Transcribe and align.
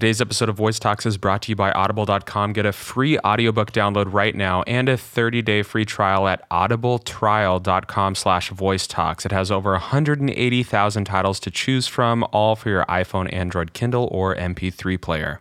Today's 0.00 0.22
episode 0.22 0.48
of 0.48 0.56
Voice 0.56 0.78
Talks 0.78 1.04
is 1.04 1.18
brought 1.18 1.42
to 1.42 1.52
you 1.52 1.56
by 1.56 1.72
Audible.com. 1.72 2.54
Get 2.54 2.64
a 2.64 2.72
free 2.72 3.18
audiobook 3.18 3.70
download 3.70 4.10
right 4.14 4.34
now 4.34 4.62
and 4.62 4.88
a 4.88 4.96
30-day 4.96 5.60
free 5.60 5.84
trial 5.84 6.26
at 6.26 6.48
audibletrial.com 6.48 8.14
slash 8.14 8.48
voice 8.48 8.86
talks. 8.86 9.26
It 9.26 9.32
has 9.32 9.50
over 9.50 9.72
180,000 9.72 11.04
titles 11.04 11.38
to 11.40 11.50
choose 11.50 11.86
from, 11.86 12.24
all 12.32 12.56
for 12.56 12.70
your 12.70 12.86
iPhone, 12.86 13.30
Android, 13.30 13.74
Kindle, 13.74 14.08
or 14.10 14.34
MP3 14.34 14.98
player. 14.98 15.38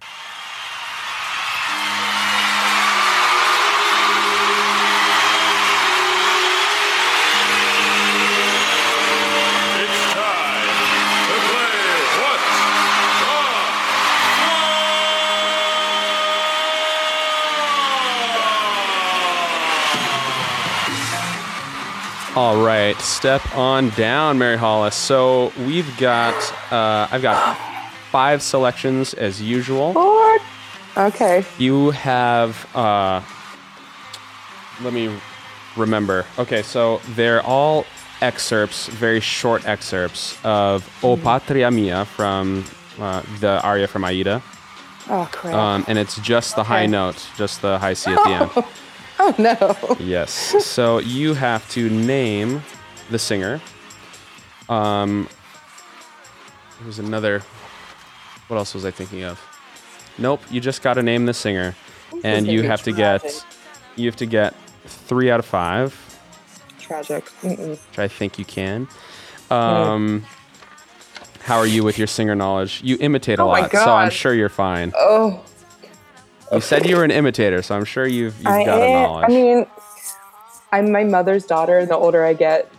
All 22.35 22.63
right, 22.63 22.95
step 23.01 23.41
on 23.57 23.89
down, 23.91 24.37
Mary 24.37 24.55
Hollis. 24.55 24.95
So 24.95 25.51
we've 25.65 25.97
got, 25.97 26.35
uh, 26.71 27.07
I've 27.11 27.23
got 27.23 27.57
five 28.11 28.43
selections 28.43 29.15
as 29.15 29.41
usual. 29.41 29.93
Lord. 29.93 30.41
Okay. 30.95 31.43
You 31.57 31.89
have, 31.91 32.67
uh, 32.75 33.21
let 34.83 34.93
me 34.93 35.13
remember. 35.75 36.25
Okay, 36.37 36.61
so 36.61 37.01
they're 37.09 37.41
all 37.41 37.85
excerpts, 38.21 38.87
very 38.87 39.19
short 39.19 39.65
excerpts 39.67 40.37
of 40.43 40.87
O 41.03 41.17
Patria 41.17 41.71
Mia 41.71 42.05
from 42.05 42.63
uh, 42.99 43.23
the 43.39 43.59
aria 43.63 43.87
from 43.87 44.05
Aida. 44.05 44.43
Oh 45.09 45.27
crap. 45.31 45.55
Um, 45.55 45.85
and 45.87 45.97
it's 45.97 46.19
just 46.19 46.55
the 46.55 46.63
high 46.63 46.85
note, 46.85 47.27
just 47.37 47.61
the 47.63 47.79
high 47.79 47.93
C 47.93 48.11
at 48.11 48.23
the 48.23 48.29
end. 48.29 48.65
oh 49.21 49.35
no. 49.37 49.97
Yes. 49.99 50.31
So 50.65 50.99
you 50.99 51.33
have 51.33 51.69
to 51.71 51.89
name 51.89 52.61
the 53.09 53.19
singer. 53.19 53.61
Um, 54.69 55.27
there's 56.81 56.99
another. 56.99 57.39
What 58.47 58.57
else 58.57 58.73
was 58.73 58.85
I 58.85 58.91
thinking 58.91 59.23
of? 59.23 59.39
Nope. 60.17 60.41
You 60.49 60.59
just 60.61 60.81
got 60.81 60.95
to 60.95 61.03
name 61.03 61.25
the 61.25 61.33
singer, 61.33 61.75
and 62.23 62.47
is 62.47 62.53
you 62.53 62.59
gonna 62.59 62.61
be 62.63 62.67
have 62.67 62.83
to 62.83 62.91
get. 62.91 63.21
tragic. 63.21 63.41
You 63.95 64.05
have 64.05 64.15
to 64.17 64.25
get 64.25 64.53
three 64.85 65.29
out 65.29 65.39
of 65.39 65.45
five, 65.45 65.93
Tragic. 66.79 67.25
Mm-mm. 67.41 67.69
which 67.89 67.99
I 67.99 68.07
think 68.07 68.39
you 68.39 68.45
can. 68.45 68.87
Um, 69.51 70.25
how 71.41 71.57
are 71.57 71.67
you 71.67 71.83
with 71.83 71.97
your 71.97 72.07
singer 72.07 72.35
knowledge? 72.35 72.81
You 72.83 72.97
imitate 73.01 73.39
a 73.39 73.43
Oh 73.43 73.47
my 73.47 73.61
lot, 73.61 73.71
so 73.71 73.79
I'm 73.79 74.05
God. 74.07 74.13
sure 74.13 74.33
you're 74.33 74.47
fine. 74.49 74.93
Oh, 74.95 75.43
You 76.51 76.61
said 76.61 76.85
you 76.85 76.95
were 76.95 77.03
an 77.03 77.11
imitator, 77.11 77.61
so 77.61 77.75
I'm 77.75 77.85
sure 77.85 78.07
you've 78.07 78.37
you've 78.37 78.47
I 78.47 78.65
got 78.65 78.81
a 78.81 78.85
am. 78.85 79.03
knowledge. 79.03 79.25
I 79.25 79.27
mean, 79.27 79.65
I'm 80.71 80.91
my 80.91 81.03
mother's 81.03 81.45
daughter, 81.45 81.77
and 81.77 81.89
the 81.89 81.95
older 81.95 82.23
I 82.23 82.33
get, 82.33 82.71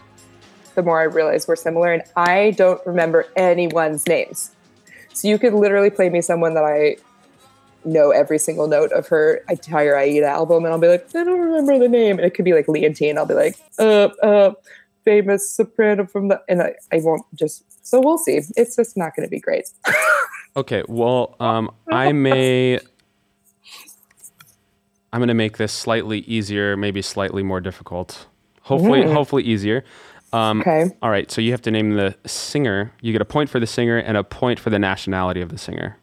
the 0.74 0.82
more 0.82 1.00
I 1.00 1.04
realize 1.04 1.46
we're 1.46 1.56
similar. 1.56 1.92
And 1.92 2.02
I 2.16 2.52
don't 2.52 2.84
remember 2.86 3.26
anyone's 3.36 4.06
names. 4.06 4.50
So 5.12 5.28
you 5.28 5.38
could 5.38 5.54
literally 5.54 5.90
play 5.90 6.08
me 6.08 6.20
someone 6.20 6.54
that 6.54 6.64
I 6.64 6.96
know 7.84 8.10
every 8.10 8.38
single 8.38 8.68
note 8.68 8.92
of 8.92 9.08
her 9.08 9.42
entire 9.48 9.96
Aida 9.96 10.26
album, 10.26 10.64
and 10.64 10.72
I'll 10.72 10.80
be 10.80 10.88
like, 10.88 11.06
I 11.14 11.24
don't 11.24 11.40
remember 11.40 11.78
the 11.78 11.88
name. 11.88 12.18
And 12.18 12.26
it 12.26 12.34
could 12.34 12.44
be 12.44 12.54
like 12.54 12.66
Leontyne. 12.66 13.16
I'll 13.16 13.26
be 13.26 13.34
like, 13.34 13.56
uh, 13.78 14.08
uh, 14.22 14.52
famous 15.04 15.50
soprano 15.50 16.06
from 16.06 16.28
the, 16.28 16.42
and 16.48 16.62
I, 16.62 16.74
I 16.92 17.00
won't 17.02 17.24
just. 17.34 17.64
So 17.86 18.00
we'll 18.00 18.18
see. 18.18 18.40
It's 18.56 18.76
just 18.76 18.96
not 18.96 19.16
going 19.16 19.26
to 19.26 19.30
be 19.30 19.40
great. 19.40 19.68
Okay, 20.56 20.82
well, 20.88 21.36
um, 21.38 21.70
I 21.92 22.12
may. 22.12 22.80
I'm 25.12 25.20
gonna 25.20 25.34
make 25.34 25.56
this 25.58 25.72
slightly 25.72 26.20
easier, 26.20 26.76
maybe 26.76 27.02
slightly 27.02 27.42
more 27.42 27.60
difficult. 27.60 28.26
Hopefully, 28.62 29.02
hopefully 29.12 29.42
easier. 29.44 29.84
Um, 30.32 30.60
Okay. 30.60 30.90
All 31.02 31.10
right, 31.10 31.30
so 31.30 31.40
you 31.40 31.50
have 31.52 31.62
to 31.62 31.70
name 31.72 31.94
the 31.94 32.14
singer. 32.26 32.92
You 33.00 33.12
get 33.12 33.20
a 33.20 33.24
point 33.24 33.50
for 33.50 33.58
the 33.58 33.66
singer 33.66 33.98
and 33.98 34.16
a 34.16 34.22
point 34.24 34.60
for 34.60 34.70
the 34.70 34.78
nationality 34.78 35.40
of 35.40 35.48
the 35.48 35.58
singer. 35.58 35.96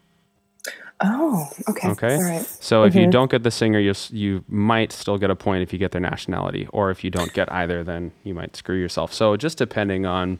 Oh, 1.01 1.47
okay. 1.69 1.89
Okay. 1.89 2.15
All 2.15 2.23
right. 2.23 2.41
So 2.59 2.83
if 2.83 2.95
you 2.95 3.07
don't 3.11 3.29
get 3.31 3.43
the 3.43 3.51
singer, 3.51 3.79
you 3.79 3.93
you 4.11 4.43
might 4.47 4.91
still 4.91 5.17
get 5.17 5.29
a 5.29 5.35
point 5.35 5.61
if 5.61 5.71
you 5.71 5.79
get 5.79 5.91
their 5.91 6.01
nationality, 6.01 6.67
or 6.73 6.89
if 6.91 7.03
you 7.03 7.09
don't 7.11 7.31
get 7.33 7.51
either, 7.53 7.83
then 7.83 8.11
you 8.23 8.33
might 8.33 8.55
screw 8.55 8.75
yourself. 8.77 9.13
So 9.13 9.37
just 9.37 9.57
depending 9.59 10.05
on 10.05 10.39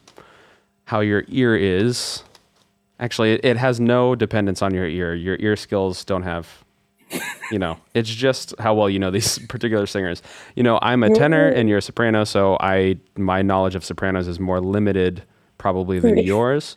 how 0.85 1.01
your 1.01 1.23
ear 1.27 1.55
is. 1.55 2.23
Actually, 2.99 3.33
it, 3.33 3.45
it 3.45 3.57
has 3.57 3.79
no 3.79 4.15
dependence 4.15 4.63
on 4.63 4.73
your 4.73 4.87
ear. 4.87 5.13
Your 5.13 5.37
ear 5.39 5.55
skills 5.55 6.03
don't 6.03 6.23
have. 6.23 6.63
You 7.51 7.59
know, 7.59 7.77
it's 7.93 8.09
just 8.09 8.53
how 8.59 8.73
well 8.73 8.89
you 8.89 8.99
know 8.99 9.11
these 9.11 9.39
particular 9.47 9.85
singers. 9.85 10.21
You 10.55 10.63
know, 10.63 10.79
I'm 10.81 11.03
a 11.03 11.09
tenor 11.09 11.47
and 11.47 11.69
you're 11.69 11.77
a 11.77 11.81
soprano, 11.81 12.23
so 12.25 12.57
I 12.59 12.97
my 13.15 13.41
knowledge 13.41 13.75
of 13.75 13.85
sopranos 13.85 14.27
is 14.27 14.39
more 14.39 14.59
limited 14.59 15.23
probably 15.57 15.99
than 15.99 16.17
yours. 16.33 16.75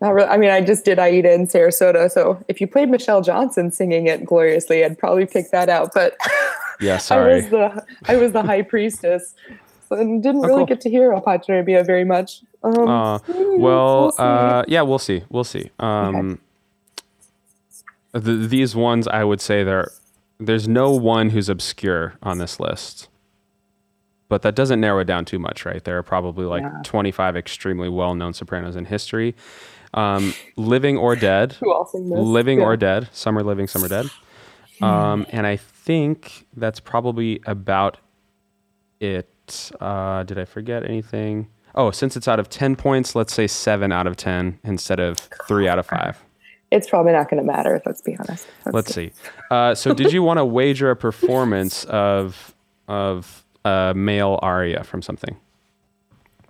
Not 0.00 0.14
really. 0.14 0.28
I 0.28 0.36
mean, 0.36 0.50
I 0.50 0.60
just 0.60 0.84
did 0.84 0.98
Aida 0.98 1.32
in 1.32 1.46
Sarasota, 1.46 2.10
so 2.10 2.42
if 2.48 2.60
you 2.60 2.66
played 2.66 2.90
Michelle 2.90 3.22
Johnson 3.22 3.70
singing 3.70 4.08
it 4.08 4.24
gloriously, 4.24 4.84
I'd 4.84 4.98
probably 4.98 5.26
pick 5.26 5.50
that 5.52 5.68
out. 5.68 5.92
But 5.94 6.16
Yeah, 6.80 6.94
I 6.94 6.98
sorry. 6.98 7.34
was 7.36 7.48
the 7.50 7.86
I 8.06 8.16
was 8.16 8.32
the 8.32 8.42
high 8.42 8.62
priestess, 8.62 9.34
so 9.88 9.96
I 9.96 10.00
didn't 10.02 10.40
really 10.40 10.56
cool. 10.58 10.66
get 10.66 10.80
to 10.82 10.90
hear 10.90 11.12
El 11.12 11.20
very 11.84 12.04
much. 12.04 12.42
Um, 12.64 12.88
Uh, 12.88 13.18
mm, 13.20 13.58
well, 13.60 14.14
uh, 14.18 14.64
yeah, 14.66 14.82
we'll 14.82 14.98
see. 14.98 15.22
We'll 15.30 15.44
see. 15.44 15.70
Um, 15.78 16.40
th- 18.14 18.48
these 18.48 18.74
ones, 18.76 19.06
I 19.08 19.24
would 19.24 19.40
say, 19.40 19.64
there, 19.64 19.90
there's 20.38 20.66
no 20.68 20.92
one 20.92 21.30
who's 21.30 21.48
obscure 21.48 22.14
on 22.22 22.38
this 22.38 22.58
list, 22.60 23.08
but 24.28 24.42
that 24.42 24.54
doesn't 24.54 24.80
narrow 24.80 25.00
it 25.00 25.04
down 25.04 25.24
too 25.24 25.38
much, 25.38 25.64
right? 25.64 25.82
There 25.84 25.98
are 25.98 26.02
probably 26.02 26.46
like 26.46 26.62
Yeah. 26.62 26.80
25 26.84 27.36
extremely 27.36 27.88
well-known 27.88 28.32
sopranos 28.32 28.76
in 28.76 28.86
history, 28.86 29.34
um, 29.94 30.32
living 30.56 30.96
or 30.96 31.14
dead. 31.16 31.52
who 31.60 31.72
else 31.72 31.94
in 31.94 32.08
this? 32.10 32.18
Living 32.18 32.60
or 32.62 32.76
dead. 32.76 33.08
Some 33.12 33.36
are 33.38 33.42
living, 33.42 33.66
some 33.66 33.84
are 33.84 33.88
dead. 33.88 34.06
Um, 34.80 35.26
and 35.30 35.46
I 35.46 35.56
think 35.56 36.46
that's 36.56 36.80
probably 36.80 37.40
about 37.46 37.98
it. 39.00 39.70
Uh, 39.80 40.22
did 40.24 40.38
I 40.38 40.44
forget 40.44 40.82
anything? 40.84 41.48
Oh, 41.74 41.90
since 41.90 42.16
it's 42.16 42.26
out 42.26 42.40
of 42.40 42.48
10 42.50 42.74
points, 42.76 43.14
let's 43.14 43.32
say 43.32 43.46
7 43.46 43.92
out 43.92 44.06
of 44.06 44.16
10 44.16 44.58
instead 44.64 44.98
of 44.98 45.18
3 45.46 45.68
out 45.68 45.78
of 45.78 45.86
5. 45.86 46.22
It's 46.72 46.88
probably 46.88 47.12
not 47.12 47.28
going 47.30 47.40
to 47.40 47.46
matter. 47.46 47.80
Let's 47.84 48.00
be 48.00 48.16
honest. 48.18 48.46
Let's 48.66 48.94
see. 48.94 49.12
Uh, 49.50 49.74
so, 49.74 49.92
did 49.94 50.12
you 50.12 50.22
want 50.22 50.38
to 50.38 50.44
wager 50.44 50.90
a 50.90 50.96
performance 50.96 51.84
of 51.84 52.54
of 52.88 53.44
a 53.64 53.92
male 53.94 54.38
aria 54.42 54.82
from 54.82 55.02
something? 55.02 55.36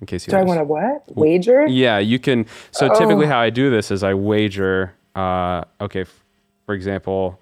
In 0.00 0.06
case 0.06 0.26
you 0.26 0.30
Do 0.32 0.36
I 0.38 0.42
want 0.42 0.58
to 0.60 0.64
what 0.64 1.02
wager? 1.16 1.66
Yeah, 1.66 1.98
you 1.98 2.18
can. 2.18 2.46
So 2.70 2.88
Oh. 2.90 2.98
typically, 2.98 3.26
how 3.26 3.38
I 3.40 3.50
do 3.50 3.70
this 3.70 3.90
is 3.90 4.02
I 4.02 4.14
wager. 4.14 4.94
Uh, 5.14 5.64
okay, 5.80 6.02
f- 6.02 6.24
for 6.66 6.74
example, 6.74 7.38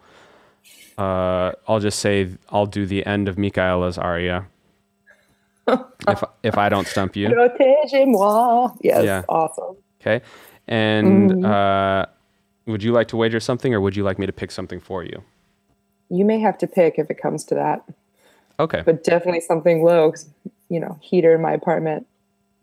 uh, 0.99 1.53
I'll 1.69 1.81
just 1.81 1.99
say 2.01 2.29
I'll 2.51 2.67
do 2.67 2.85
the 2.87 3.05
end 3.07 3.29
of 3.29 3.37
Michaela's 3.39 3.97
aria. 3.99 4.47
if 5.69 6.25
if 6.43 6.59
I 6.59 6.69
don't 6.69 6.87
stump 6.87 7.15
you, 7.17 7.29
Protégez-moi. 7.29 8.73
Yes, 8.83 9.05
Yeah. 9.05 9.23
awesome. 9.29 9.77
okay. 10.01 10.23
And 10.69 11.31
Mm-hmm. 11.31 11.45
uh, 11.45 12.07
would 12.67 12.83
you 12.83 12.93
like 12.93 13.09
to 13.09 13.17
wager 13.17 13.41
something, 13.41 13.75
or 13.75 13.81
would 13.81 13.97
you 13.97 14.03
like 14.05 14.19
me 14.19 14.27
to 14.27 14.33
pick 14.33 14.51
something 14.51 14.81
for 14.81 15.03
you? 15.05 15.23
You 16.11 16.25
may 16.25 16.39
have 16.41 16.59
to 16.59 16.67
pick 16.67 16.99
if 16.99 17.11
it 17.11 17.21
comes 17.21 17.45
to 17.45 17.55
that, 17.55 17.85
Okay. 18.59 18.83
but 18.85 19.05
definitely 19.05 19.41
something 19.41 19.83
low. 19.85 20.11
'cause, 20.11 20.29
you 20.69 20.81
know, 20.81 20.99
heater 21.01 21.35
in 21.35 21.41
my 21.41 21.53
apartment. 21.53 22.07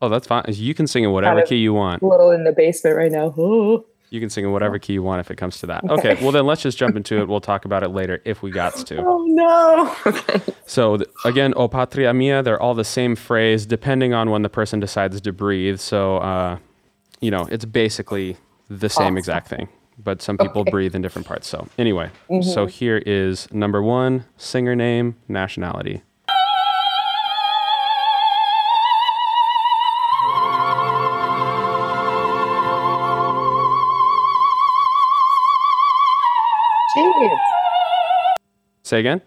Oh, 0.02 0.10
that's 0.10 0.28
fine. 0.28 0.44
You 0.48 0.74
can 0.76 0.86
sing 0.88 1.04
in 1.04 1.12
whatever 1.12 1.42
key 1.42 1.56
you 1.58 1.74
want. 1.74 2.02
A 2.04 2.08
little 2.08 2.32
in 2.32 2.44
the 2.44 2.52
basement 2.52 2.96
right 2.98 3.12
now. 3.12 3.34
Oh. 3.38 3.86
You 4.10 4.22
can 4.22 4.30
sing 4.30 4.46
in 4.46 4.54
whatever 4.54 4.80
key 4.80 4.94
you 4.94 5.04
want 5.04 5.20
if 5.20 5.30
it 5.32 5.36
comes 5.36 5.60
to 5.60 5.66
that. 5.66 5.84
Okay. 5.90 6.16
Well, 6.22 6.32
then 6.32 6.46
let's 6.46 6.62
just 6.62 6.78
jump 6.78 6.96
into 6.96 7.20
it. 7.20 7.28
We'll 7.28 7.42
talk 7.42 7.66
about 7.66 7.84
it 7.84 7.90
later 7.90 8.22
if 8.24 8.42
we 8.42 8.52
got 8.52 8.74
to. 8.88 8.96
Oh 9.06 9.26
no. 9.28 9.94
Okay. 10.06 10.40
So 10.66 11.00
again, 11.26 11.54
"O 11.58 11.68
patria 11.68 12.14
mia," 12.14 12.42
they're 12.42 12.62
all 12.62 12.74
the 12.74 12.86
same 12.86 13.18
phrase, 13.18 13.66
depending 13.66 14.14
on 14.14 14.30
when 14.30 14.44
the 14.44 14.50
person 14.50 14.80
decides 14.80 15.20
to 15.20 15.34
breathe. 15.34 15.80
So, 15.82 16.18
uh, 16.20 16.58
you 17.20 17.32
know, 17.32 17.50
it's 17.52 17.66
basically 17.66 18.38
the 18.70 18.88
same 18.88 19.08
Awesome. 19.08 19.18
exact 19.18 19.50
thing, 19.50 19.68
but 19.98 20.22
some 20.22 20.38
people 20.38 20.62
Okay. 20.62 20.72
breathe 20.72 20.96
in 20.96 21.02
different 21.02 21.28
parts. 21.28 21.48
So, 21.48 21.68
anyway, 21.78 22.10
so 22.30 22.66
mm-hmm. 22.66 22.68
here 22.68 23.02
is 23.06 23.48
number 23.52 23.82
one: 23.82 24.26
singer 24.38 24.76
name, 24.76 25.16
nationality. 25.28 26.02
Jeez. 36.96 37.38
Say 38.84 39.00
again. 39.00 39.22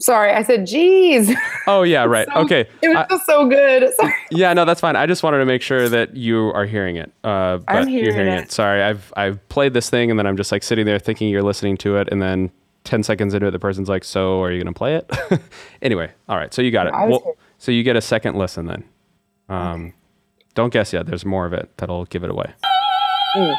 Sorry, 0.00 0.32
I 0.32 0.42
said 0.44 0.60
jeez. 0.60 1.34
Oh 1.66 1.82
yeah, 1.82 2.04
right. 2.16 2.28
So- 2.32 2.40
okay. 2.42 2.68
It 2.82 2.88
was 2.88 2.96
I- 2.98 3.06
just 3.08 3.26
so 3.26 3.48
good. 3.48 3.92
Sorry. 4.00 4.14
yeah, 4.30 4.52
no, 4.54 4.64
that's 4.64 4.80
fine. 4.80 4.94
I 4.96 5.06
just 5.06 5.22
wanted 5.22 5.38
to 5.38 5.44
make 5.46 5.60
sure 5.62 5.88
that 5.88 6.16
you 6.16 6.52
are 6.54 6.66
hearing 6.66 6.96
it. 6.96 7.12
Uh, 7.24 7.58
but 7.58 7.68
I'm 7.76 7.88
you're 7.88 8.02
hearing 8.12 8.14
hearing 8.28 8.32
it. 8.34 8.44
it. 8.44 8.52
Sorry, 8.52 8.82
I've 8.82 9.12
I've 9.16 9.46
played 9.48 9.74
this 9.74 9.90
thing 9.90 10.10
and 10.10 10.18
then 10.18 10.26
I'm 10.26 10.36
just 10.36 10.52
like 10.52 10.62
sitting 10.62 10.86
there 10.86 10.98
thinking 10.98 11.28
you're 11.28 11.42
listening 11.42 11.76
to 11.78 11.96
it, 11.96 12.08
and 12.12 12.22
then 12.22 12.50
ten 12.84 13.02
seconds 13.02 13.34
into 13.34 13.48
it, 13.48 13.50
the 13.50 13.58
person's 13.58 13.88
like, 13.88 14.04
"So, 14.04 14.40
are 14.42 14.52
you 14.52 14.62
gonna 14.62 14.72
play 14.72 14.94
it?" 14.96 15.10
anyway, 15.82 16.10
all 16.28 16.36
right. 16.36 16.54
So 16.54 16.62
you 16.62 16.70
got 16.70 16.86
it. 16.86 16.92
Well, 16.92 17.36
so 17.58 17.72
you 17.72 17.82
get 17.82 17.96
a 17.96 18.00
second 18.00 18.36
listen 18.36 18.66
then. 18.66 18.84
Um, 19.48 19.94
Don't 20.54 20.72
guess 20.72 20.92
yet. 20.92 21.06
There's 21.06 21.24
more 21.24 21.44
of 21.44 21.52
it 21.52 21.70
that'll 21.78 22.04
give 22.04 22.22
it 22.22 22.30
away. 22.30 22.52
Mm. 23.36 23.56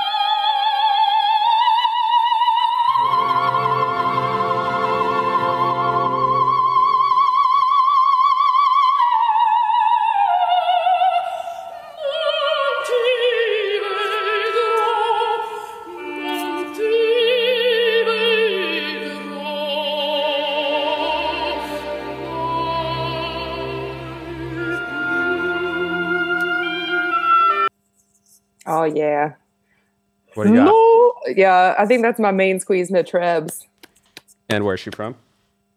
Yeah, 31.35 31.75
I 31.77 31.85
think 31.85 32.01
that's 32.01 32.19
my 32.19 32.31
main 32.31 32.59
squeeze 32.59 32.91
mid 32.91 33.07
trebs. 33.07 33.65
And 34.49 34.65
where's 34.65 34.79
she 34.79 34.89
from? 34.91 35.15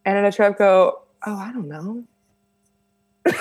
Anna 0.05 0.29
Netrebko, 0.29 0.59
oh, 0.59 1.01
I 1.27 1.53
don't 1.53 1.69
know. 1.69 2.05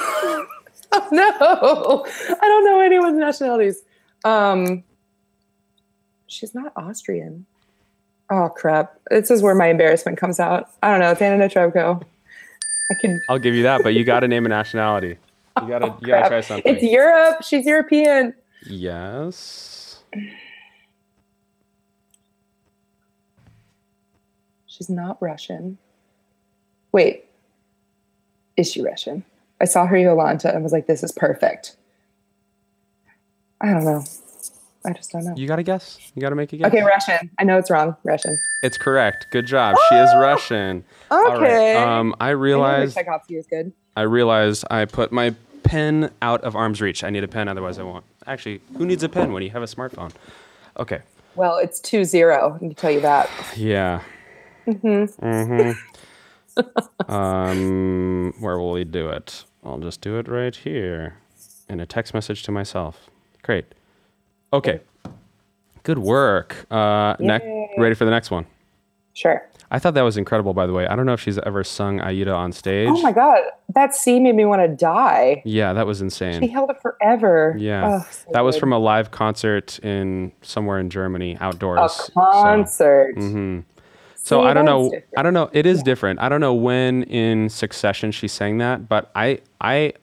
oh, 0.92 1.08
no, 1.12 2.06
I 2.42 2.48
don't 2.48 2.66
know 2.66 2.80
anyone's 2.82 3.18
nationalities. 3.18 3.82
Um, 4.24 4.84
she's 6.28 6.54
not 6.54 6.72
Austrian. 6.76 7.46
Oh 8.30 8.50
crap! 8.50 8.98
This 9.10 9.30
is 9.30 9.42
where 9.42 9.56
my 9.56 9.68
embarrassment 9.68 10.18
comes 10.18 10.40
out. 10.40 10.70
I 10.82 10.92
don't 10.92 11.02
know. 11.02 11.12
It's 11.12 11.22
Anna 11.22 11.44
Netrebko. 11.44 12.02
I 12.92 12.96
can. 13.02 13.22
I'll 13.28 13.40
give 13.40 13.56
you 13.56 13.64
that, 13.64 13.82
but 13.84 13.94
you 13.94 14.06
got 14.06 14.22
to 14.22 14.28
name 14.28 14.46
a 14.46 14.50
nationality. 14.50 15.18
You 15.62 15.68
gotta, 15.68 15.88
you 16.02 16.08
gotta 16.08 16.22
crap. 16.22 16.28
try 16.28 16.42
something. 16.42 16.76
It's 16.76 16.84
Europe. 16.84 17.44
She's 17.44 17.66
European. 17.66 18.34
yes. 18.66 20.04
She's 24.82 24.90
not 24.90 25.22
Russian. 25.22 25.78
Wait, 26.92 27.26
is 28.58 28.72
she 28.72 28.82
Russian? 28.82 29.24
I 29.62 29.66
saw 29.66 29.86
her 29.86 29.96
Iolanta 29.96 30.52
and 30.52 30.64
was 30.64 30.72
like, 30.72 30.88
"This 30.88 31.04
is 31.04 31.12
perfect." 31.12 31.76
I 33.62 33.68
don't 33.68 33.86
know. 33.86 34.04
I 34.84 34.94
just 34.94 35.12
don't 35.12 35.24
know. 35.24 35.36
You 35.38 35.48
gotta 35.48 35.62
guess. 35.62 36.00
You 36.16 36.22
gotta 36.24 36.34
make 36.34 36.52
a 36.52 36.58
guess. 36.58 36.68
Okay, 36.70 36.82
Russian. 36.82 37.30
I 37.38 37.44
know 37.44 37.60
it's 37.60 37.70
wrong. 37.70 37.96
Russian. 38.04 38.40
It's 38.64 38.80
correct. 38.80 39.28
Good 39.30 39.46
job. 39.46 39.76
She 39.90 39.96
is 39.98 40.10
Russian. 40.16 40.84
Okay. 41.12 41.76
right. 41.76 41.76
Um, 41.76 42.16
I 42.20 42.30
I 42.30 42.32
realized 42.32 42.96
that 42.96 43.02
Tchaikovsky 43.06 43.36
is 43.36 43.46
good. 43.46 43.72
I 43.96 44.02
realized 44.02 44.66
I 44.72 44.86
put 44.86 45.12
my 45.12 45.36
pen 45.62 46.10
out 46.24 46.44
of 46.44 46.56
arm's 46.56 46.82
reach. 46.82 47.04
I 47.04 47.12
need 47.12 47.24
a 47.24 47.28
pen, 47.28 47.48
otherwise 47.48 47.78
I 47.78 47.84
won't. 47.84 48.04
Actually, 48.26 48.62
who 48.80 48.88
needs 48.88 49.04
a 49.04 49.10
pen 49.10 49.32
when 49.32 49.44
you 49.44 49.52
have 49.52 49.62
a 49.62 49.68
smartphone? 49.68 50.12
Okay. 50.80 51.02
Well, 51.36 51.58
it's 51.58 51.80
2-0. 51.80 52.56
I 52.56 52.60
can 52.60 52.74
tell 52.74 52.92
you 52.92 53.02
that. 53.02 53.30
Yeah. 53.56 54.02
Mm-hmm. 54.68 55.72
um, 57.12 58.34
where 58.40 58.58
will 58.58 58.72
we 58.72 58.84
do 58.84 59.10
it? 59.10 59.46
I'll 59.64 59.78
just 59.80 60.02
do 60.02 60.18
it 60.18 60.28
right 60.28 60.56
here 60.56 61.18
in 61.70 61.80
a 61.80 61.86
text 61.86 62.14
message 62.14 62.44
to 62.44 62.52
myself. 62.52 63.10
Great. 63.44 63.66
Okay. 64.54 64.82
Good 65.84 66.00
work. 66.00 66.66
Uh, 66.72 67.16
next, 67.20 67.46
ready 67.78 67.96
for 67.96 68.06
the 68.06 68.12
next 68.12 68.30
one? 68.32 68.46
Sure. 69.14 69.48
I 69.74 69.80
thought 69.80 69.94
that 69.94 70.02
was 70.02 70.18
incredible, 70.18 70.54
by 70.54 70.68
the 70.68 70.74
way. 70.74 70.86
I 70.86 70.96
don't 70.98 71.06
know 71.06 71.14
if 71.14 71.22
she's 71.22 71.40
ever 71.40 71.64
sung 71.64 72.02
Aida 72.02 72.34
on 72.34 72.52
stage. 72.52 72.90
Oh 72.92 73.02
my 73.02 73.14
god, 73.14 73.40
that 73.74 73.96
C 73.96 74.20
made 74.20 74.36
me 74.36 74.44
want 74.44 74.62
to 74.62 74.68
die. 74.68 75.42
Yeah, 75.46 75.72
that 75.74 75.88
was 75.88 76.02
insane. 76.02 76.42
She 76.42 76.50
held 76.50 76.70
it 76.72 76.82
forever. 76.82 77.56
Yeah, 77.58 78.00
Oh, 78.02 78.08
so 78.12 78.30
that 78.34 78.42
was 78.42 78.58
from 78.58 78.74
a 78.74 78.78
live 78.78 79.12
concert 79.12 79.80
in 79.80 80.34
somewhere 80.42 80.78
in 80.78 80.90
Germany, 80.90 81.38
outdoors. 81.40 82.10
a 82.10 82.12
concert. 82.12 83.14
hmm 83.16 83.62
So 84.24 84.42
See, 84.42 84.48
I 84.48 84.54
don't 84.54 84.66
know. 84.66 84.84
different. 84.90 85.06
I 85.18 85.24
don't 85.24 85.34
know. 85.34 85.50
It 85.54 85.66
is 85.66 85.84
different. 85.84 86.20
I 86.22 86.30
don't 86.30 86.42
know 86.42 86.54
when 86.54 87.04
in 87.04 87.50
succession 87.50 88.12
she 88.12 88.28
sang 88.28 88.60
that, 88.60 88.88
but 88.88 89.12
I, 89.16 89.40
I, 89.62 89.94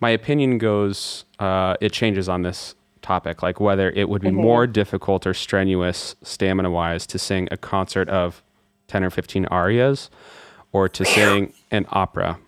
my 0.00 0.10
opinion 0.10 0.58
goes. 0.58 1.24
Uh, 1.38 1.76
it 1.80 1.92
changes 1.92 2.28
on 2.28 2.42
this 2.42 2.74
topic, 3.02 3.42
like 3.42 3.60
whether 3.60 3.90
it 3.90 4.08
would 4.08 4.22
be 4.22 4.28
Mm-hmm. 4.28 4.36
more 4.42 4.66
difficult 4.66 5.26
or 5.26 5.34
strenuous 5.34 6.16
stamina-wise 6.22 7.06
to 7.08 7.18
sing 7.18 7.48
a 7.50 7.56
concert 7.56 8.08
of 8.08 8.42
ten 8.88 9.04
or 9.04 9.10
fifteen 9.10 9.46
arias, 9.46 10.10
or 10.72 10.88
to 10.88 11.04
sing 11.04 11.52
an 11.70 11.86
opera. 11.90 12.38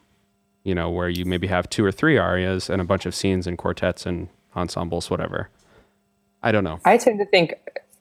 You 0.64 0.74
know, 0.74 0.90
where 0.90 1.08
you 1.10 1.24
maybe 1.26 1.46
have 1.48 1.68
two 1.70 1.84
or 1.84 1.92
three 1.92 2.16
arias 2.18 2.70
and 2.70 2.80
a 2.80 2.84
bunch 2.84 3.06
of 3.06 3.14
scenes 3.14 3.46
and 3.46 3.58
quartets 3.58 4.06
and 4.06 4.28
ensembles, 4.56 5.10
whatever. 5.10 5.48
I 6.42 6.52
don't 6.52 6.64
know. 6.64 6.80
I 6.84 6.96
tend 6.98 7.18
to 7.20 7.26
think 7.26 7.54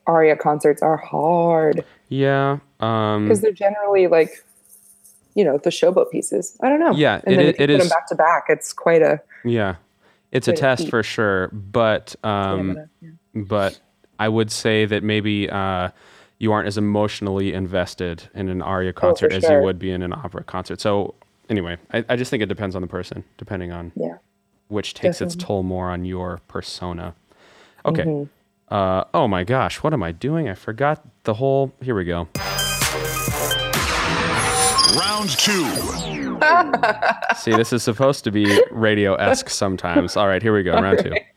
aria 0.06 0.36
concerts 0.36 0.82
are 0.82 0.96
hard 0.96 1.84
Yeah. 2.08 2.58
Um, 2.80 3.24
because 3.24 3.40
they're 3.40 3.52
generally 3.52 4.06
like, 4.06 4.44
you 5.34 5.44
know, 5.44 5.58
the 5.58 5.70
showboat 5.70 6.10
pieces. 6.10 6.56
I 6.62 6.68
don't 6.68 6.80
know. 6.80 6.92
Yeah, 6.92 7.20
and 7.24 7.34
it 7.34 7.36
then 7.36 7.46
i- 7.46 7.48
if 7.50 7.58
you 7.58 7.64
it 7.64 7.68
put 7.68 7.70
is- 7.70 7.78
them 7.80 7.88
back 7.88 8.06
to 8.08 8.14
back. 8.14 8.44
It's 8.48 8.72
quite 8.72 9.02
a. 9.02 9.20
Yeah, 9.44 9.76
it's 10.32 10.48
a 10.48 10.52
test 10.52 10.88
for 10.88 11.02
sure, 11.02 11.48
but 11.48 12.14
um, 12.24 12.78
yeah. 13.00 13.10
but 13.34 13.78
I 14.18 14.28
would 14.28 14.50
say 14.50 14.84
that 14.86 15.02
maybe 15.02 15.48
uh, 15.50 15.90
you 16.38 16.52
aren't 16.52 16.66
as 16.66 16.78
emotionally 16.78 17.52
invested 17.52 18.28
in 18.34 18.48
an 18.48 18.62
aria 18.62 18.92
concert 18.92 19.32
as 19.32 19.42
you 19.44 19.50
Oh, 19.50 19.62
would 19.62 19.78
be 19.78 19.90
in 19.90 20.02
an 20.02 20.12
opera 20.12 20.42
concert. 20.44 20.80
So 20.80 21.14
anyway, 21.50 21.76
I, 21.92 22.04
I 22.08 22.16
just 22.16 22.30
think 22.30 22.42
it 22.42 22.46
depends 22.48 22.74
on 22.76 22.82
the 22.82 22.88
person, 22.88 23.24
depending 23.38 23.70
on 23.72 23.92
Yeah. 23.96 24.16
which 24.68 24.94
takes 24.94 25.20
its 25.20 25.36
toll 25.36 25.62
more 25.62 25.90
on 25.90 26.04
your 26.04 26.40
persona. 26.48 27.14
Okay. 27.86 28.02
Mm-hmm. 28.04 28.74
Uh, 28.74 29.04
oh 29.12 29.28
my 29.28 29.44
gosh, 29.44 29.82
what 29.82 29.92
am 29.92 30.02
I 30.02 30.10
doing? 30.12 30.48
I 30.48 30.54
forgot 30.54 31.04
the 31.24 31.34
whole. 31.34 31.72
Here 31.82 31.94
we 31.94 32.04
go. 32.04 32.28
Round 34.96 35.30
two. 35.30 35.64
See, 37.36 37.52
this 37.56 37.72
is 37.72 37.82
supposed 37.82 38.24
to 38.24 38.30
be 38.30 38.60
radio 38.70 39.14
esque 39.14 39.48
sometimes. 39.48 40.16
All 40.16 40.28
right, 40.28 40.42
here 40.42 40.54
we 40.54 40.62
go. 40.62 40.74
Round 40.74 40.98
two. 40.98 41.14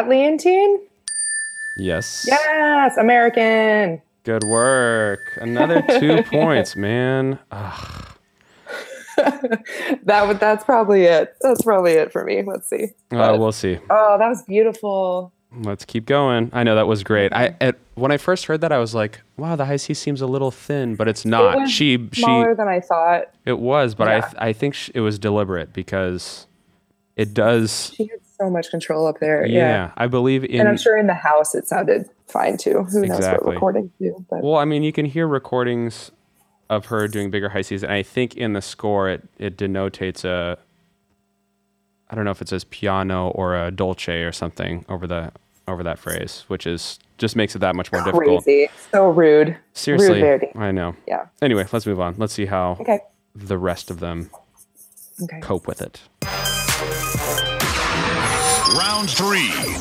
that 0.00 0.10
Leontyne? 0.10 0.78
Yes. 1.76 2.24
Yes, 2.26 2.96
American. 2.96 4.00
Good 4.24 4.44
work. 4.44 5.20
Another 5.40 5.82
two 5.98 6.22
points, 6.30 6.76
man. 6.76 7.38
Ugh. 7.50 8.06
That 10.04 10.26
would. 10.26 10.40
That's 10.40 10.64
probably 10.64 11.02
it. 11.02 11.34
That's 11.42 11.60
probably 11.60 11.92
it 11.92 12.10
for 12.10 12.24
me. 12.24 12.42
Let's 12.42 12.70
see. 12.70 12.84
Uh, 13.10 13.36
we'll 13.38 13.52
see. 13.52 13.78
Oh, 13.90 14.16
that 14.18 14.28
was 14.28 14.42
beautiful. 14.44 15.30
Let's 15.52 15.84
keep 15.84 16.06
going. 16.06 16.48
I 16.54 16.62
know 16.62 16.74
that 16.74 16.86
was 16.86 17.02
great. 17.04 17.30
I 17.34 17.54
at, 17.60 17.76
when 17.96 18.12
I 18.12 18.16
first 18.16 18.46
heard 18.46 18.62
that, 18.62 18.72
I 18.72 18.78
was 18.78 18.94
like, 18.94 19.20
"Wow, 19.36 19.56
the 19.56 19.66
high 19.66 19.76
C 19.76 19.92
seems 19.92 20.22
a 20.22 20.26
little 20.26 20.50
thin," 20.50 20.94
but 20.96 21.06
it's 21.06 21.26
not. 21.26 21.54
was 21.58 21.70
she 21.70 22.08
she 22.12 22.22
Smaller 22.22 22.54
than 22.54 22.66
I 22.68 22.80
thought. 22.80 23.24
it 23.44 23.58
was, 23.58 23.94
but 23.94 24.08
I 24.08 24.14
Yeah. 24.16 24.20
th- 24.22 24.34
I 24.38 24.52
think 24.54 24.74
sh- 24.74 24.90
it 24.94 25.00
was 25.00 25.18
deliberate 25.18 25.74
because 25.74 26.46
it 27.14 27.34
does. 27.34 27.92
She 27.94 28.04
had 28.06 28.22
so 28.40 28.50
much 28.50 28.70
control 28.70 29.06
up 29.06 29.20
there. 29.20 29.44
Yeah, 29.46 29.58
Yeah. 29.58 29.90
I 29.96 30.06
believe 30.06 30.44
in. 30.44 30.60
And 30.60 30.68
I'm 30.68 30.78
sure 30.78 30.96
in 30.96 31.06
the 31.06 31.14
house 31.14 31.54
it 31.54 31.68
sounded 31.68 32.08
fine 32.28 32.56
too. 32.56 32.84
Who 32.90 33.06
knows 33.06 33.18
Exactly. 33.18 33.46
what 33.46 33.54
recordings 33.54 33.90
do? 34.00 34.24
But 34.30 34.42
Well, 34.42 34.56
I 34.56 34.64
mean, 34.64 34.82
you 34.82 34.92
can 34.92 35.04
hear 35.06 35.26
recordings 35.26 36.10
of 36.68 36.86
her 36.86 37.06
doing 37.08 37.30
bigger 37.30 37.48
high 37.50 37.62
Cs, 37.62 37.82
and 37.82 37.92
I 37.92 38.02
think 38.02 38.36
in 38.36 38.52
the 38.54 38.62
score 38.62 39.08
it 39.08 39.22
it 39.38 39.56
denotates 39.56 40.24
a. 40.24 40.56
I 42.08 42.14
don't 42.16 42.24
know 42.24 42.30
if 42.32 42.40
it 42.42 42.48
says 42.48 42.64
piano 42.64 43.28
or 43.30 43.56
a 43.56 43.70
dolce 43.70 44.22
or 44.22 44.32
something 44.32 44.84
over 44.88 45.06
the 45.06 45.32
over 45.68 45.82
that 45.82 45.98
phrase, 45.98 46.44
which 46.48 46.66
is 46.66 46.98
just 47.18 47.36
makes 47.36 47.54
it 47.54 47.58
that 47.60 47.76
much 47.76 47.92
more 47.92 48.02
difficult. 48.02 48.44
crazy. 48.44 48.68
So 48.92 49.08
rude. 49.10 49.56
Seriously, 49.74 50.22
Rude 50.22 50.46
I 50.56 50.70
know. 50.72 50.96
Yeah. 51.06 51.26
Anyway, 51.42 51.66
let's 51.72 51.86
move 51.86 52.00
on. 52.00 52.14
Let's 52.18 52.32
see 52.32 52.46
how 52.46 52.78
Okay. 52.80 53.00
the 53.34 53.58
rest 53.58 53.90
of 53.90 54.00
them 54.00 54.30
Okay. 55.22 55.40
cope 55.40 55.66
with 55.66 55.82
it. 55.82 56.00
Round 59.00 59.08
three. 59.08 59.79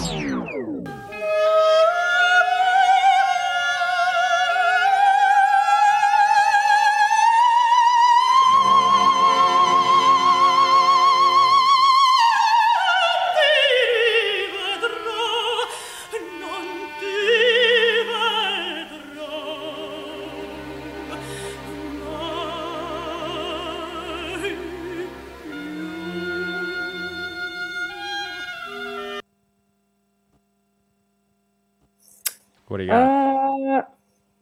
Do 32.80 32.86
you 32.86 32.90
got? 32.90 33.04
Uh, 33.04 33.84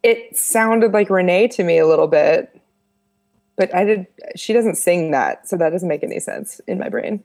it 0.04 0.38
sounded 0.38 0.94
like 0.94 1.10
Renee 1.10 1.48
to 1.50 1.64
me 1.64 1.78
a 1.78 1.86
little 1.88 2.08
bit, 2.08 2.60
but 3.56 3.74
I 3.76 3.84
did. 3.84 4.08
She 4.36 4.54
doesn't 4.54 4.76
sing 4.76 5.12
that, 5.12 5.48
so 5.48 5.58
that 5.58 5.70
doesn't 5.72 5.88
make 5.88 6.04
any 6.04 6.20
sense 6.20 6.62
in 6.68 6.80
my 6.80 6.90
brain. 6.90 7.24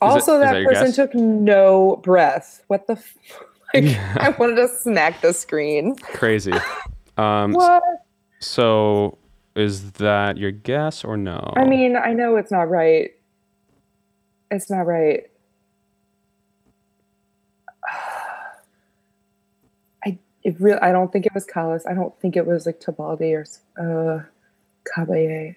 Also, 0.00 0.34
is 0.36 0.40
that, 0.42 0.52
that 0.52 0.64
person 0.64 0.86
guess? 0.86 0.96
took 0.96 1.14
no 1.14 2.00
breath. 2.02 2.62
What 2.68 2.86
the? 2.86 2.94
F- 2.94 3.16
like, 3.74 3.84
I 4.16 4.30
wanted 4.38 4.56
to 4.56 4.68
smack 4.68 5.20
the 5.20 5.32
screen. 5.32 5.96
Crazy. 5.96 6.52
Um, 7.18 7.52
What? 7.52 7.82
so 8.38 9.18
is 9.54 9.92
that 9.92 10.38
your 10.38 10.52
guess 10.52 11.04
or 11.04 11.18
no? 11.18 11.52
I 11.54 11.66
mean, 11.66 11.94
I 11.96 12.14
know 12.14 12.36
it's 12.36 12.50
not 12.50 12.70
right. 12.70 13.10
It's 14.50 14.70
not 14.70 14.86
right. 14.86 15.29
It 20.42 20.56
real. 20.60 20.78
I 20.80 20.90
don't 20.92 21.12
think 21.12 21.26
it 21.26 21.34
was 21.34 21.44
Callas. 21.44 21.84
I 21.86 21.94
don't 21.94 22.18
think 22.20 22.36
it 22.36 22.46
was 22.46 22.66
like 22.66 22.80
Tebaldi 22.80 23.34
or 23.34 23.44
uh, 23.78 24.22
Caballé. 24.84 25.56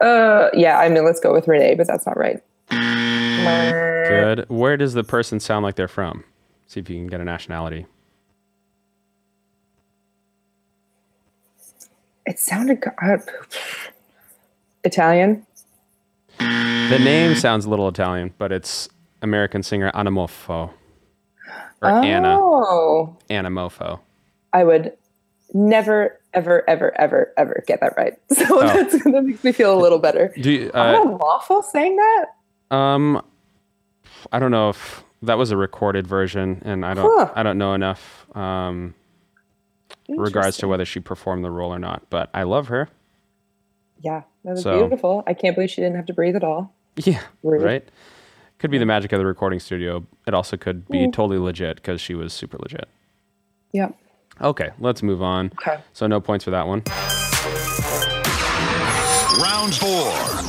Uh, 0.00 0.50
yeah. 0.52 0.78
I 0.78 0.88
mean, 0.88 1.04
let's 1.04 1.20
go 1.20 1.32
with 1.32 1.48
Renee, 1.48 1.74
but 1.74 1.86
that's 1.86 2.06
not 2.06 2.16
right. 2.16 2.42
good. 2.70 4.44
Where 4.48 4.76
does 4.76 4.94
the 4.94 5.04
person 5.04 5.40
sound 5.40 5.62
like 5.64 5.76
they're 5.76 5.88
from? 5.88 6.24
See 6.66 6.80
if 6.80 6.90
you 6.90 6.96
can 6.96 7.06
get 7.06 7.20
a 7.20 7.24
nationality. 7.24 7.86
It 12.26 12.38
sounded 12.38 12.82
uh, 13.02 13.16
Italian. 14.84 15.46
The 16.38 16.98
name 16.98 17.34
sounds 17.34 17.64
a 17.64 17.70
little 17.70 17.88
Italian, 17.88 18.32
but 18.38 18.52
it's 18.52 18.88
American 19.22 19.62
singer 19.62 19.90
Anna 19.94 20.10
Moffo. 20.10 20.70
Or 21.82 21.88
Anna. 21.88 22.36
Oh, 22.38 23.16
Anna 23.28 23.50
Moffo. 23.50 24.00
I 24.52 24.64
would 24.64 24.96
never, 25.54 26.18
ever, 26.34 26.68
ever, 26.68 26.98
ever, 27.00 27.32
ever 27.36 27.64
get 27.66 27.80
that 27.80 27.94
right. 27.96 28.14
So 28.32 28.44
Oh. 28.50 28.60
that's, 28.66 29.02
that 29.04 29.22
makes 29.24 29.42
me 29.44 29.52
feel 29.52 29.76
a 29.76 29.80
little 29.80 29.98
better. 29.98 30.32
Do 30.40 30.50
you, 30.50 30.70
uh, 30.72 30.96
oh, 31.02 31.18
Lawful 31.20 31.62
saying 31.62 31.96
that? 31.96 32.26
Um, 32.70 33.22
I 34.32 34.38
don't 34.38 34.50
know 34.50 34.68
if 34.70 35.02
that 35.22 35.38
was 35.38 35.50
a 35.50 35.56
recorded 35.56 36.06
version, 36.06 36.62
and 36.64 36.84
I 36.86 36.94
don't 36.94 37.10
Huh. 37.18 37.32
I 37.34 37.42
don't 37.42 37.58
know 37.58 37.74
enough 37.74 38.26
um 38.36 38.94
regards 40.08 40.56
to 40.58 40.68
whether 40.68 40.84
she 40.84 40.98
performed 41.00 41.44
the 41.44 41.50
role 41.50 41.72
or 41.72 41.78
not. 41.78 42.08
But 42.10 42.30
I 42.34 42.42
love 42.44 42.68
her. 42.68 42.88
Yeah, 44.02 44.22
that 44.44 44.52
was 44.52 44.62
So- 44.62 44.78
beautiful. 44.80 45.22
I 45.26 45.34
can't 45.34 45.54
believe 45.54 45.70
she 45.70 45.80
didn't 45.80 45.96
have 45.96 46.06
to 46.06 46.14
breathe 46.14 46.36
at 46.36 46.44
all. 46.44 46.72
Yeah, 46.96 47.20
Rude. 47.42 47.62
right. 47.62 47.88
Could 48.58 48.70
be 48.70 48.78
the 48.78 48.86
magic 48.86 49.12
of 49.12 49.18
the 49.18 49.26
recording 49.26 49.58
studio. 49.60 50.04
It 50.26 50.34
also 50.34 50.56
could 50.56 50.86
be 50.88 51.06
Mm. 51.06 51.12
totally 51.12 51.38
legit 51.38 51.76
because 51.76 52.00
she 52.00 52.14
was 52.14 52.32
super 52.32 52.58
legit. 52.58 52.88
Yep. 53.72 53.94
Okay, 54.42 54.70
let's 54.78 55.02
move 55.02 55.22
on. 55.22 55.52
Okay. 55.60 55.80
So 55.92 56.06
no 56.06 56.20
points 56.20 56.44
for 56.44 56.50
that 56.50 56.66
one. 56.66 56.82
Round 59.42 59.74
four. 59.74 60.39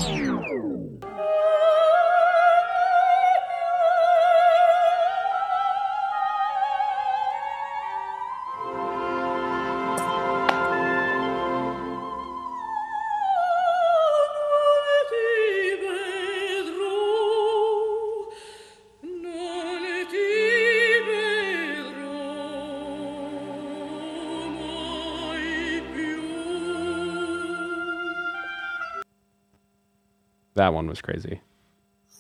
That 30.62 30.76
one 30.76 30.86
was 30.86 31.02
crazy. 31.02 31.42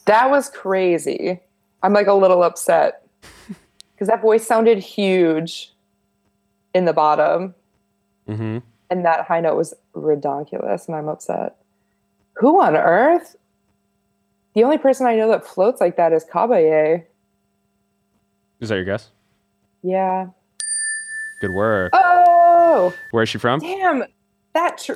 That 0.05 0.31
was 0.31 0.49
crazy. 0.49 1.39
I'm 1.83 1.93
like 1.93 2.07
a 2.07 2.13
little 2.15 2.41
upset 2.41 3.05
because 3.93 4.07
that 4.07 4.19
voice 4.19 4.47
sounded 4.47 4.79
huge 4.79 5.71
in 6.73 6.85
the 6.85 6.91
bottom, 6.93 7.53
hmm 8.25 8.57
and 8.89 9.05
that 9.05 9.25
high 9.27 9.41
note 9.41 9.57
was 9.57 9.75
redonkulous, 9.95 10.87
and 10.87 10.95
I'm 10.95 11.07
upset. 11.07 11.57
Who 12.37 12.59
on 12.59 12.75
earth? 12.75 13.35
The 14.55 14.63
only 14.63 14.79
person 14.79 15.05
I 15.05 15.15
know 15.17 15.27
that 15.29 15.45
floats 15.45 15.79
like 15.79 15.95
that 15.97 16.11
is 16.11 16.25
Caballé. 16.25 17.03
Is 18.59 18.69
that 18.69 18.75
your 18.75 18.85
guess? 18.85 19.11
Yeah. 19.83 20.29
Good 21.41 21.51
work. 21.51 21.91
Oh, 21.93 22.91
Where 23.11 23.21
is 23.21 23.29
she 23.29 23.37
from? 23.37 23.59
damn. 23.59 24.03
That. 24.53 24.79
Tr- 24.79 24.93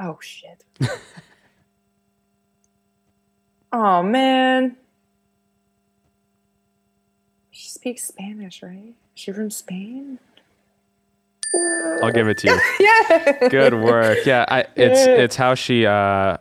oh 0.00 0.16
shit. 0.22 0.62
oh 3.74 4.02
man. 4.02 4.76
She 7.50 7.68
speaks 7.68 8.04
Spanish, 8.04 8.62
right? 8.62 8.94
Is 9.14 9.22
she 9.22 9.32
from 9.32 9.50
Spain? 9.50 10.18
I'll 12.02 12.10
give 12.10 12.28
it 12.28 12.38
to 12.38 12.48
you. 12.48 12.60
Yeah. 12.80 13.48
Good 13.48 13.74
work. 13.74 14.18
Yeah, 14.26 14.44
I, 14.48 14.60
it's 14.76 15.06
Yeah. 15.06 15.22
it's 15.22 15.36
how 15.36 15.54
she. 15.54 15.86
Uh, 15.86 16.36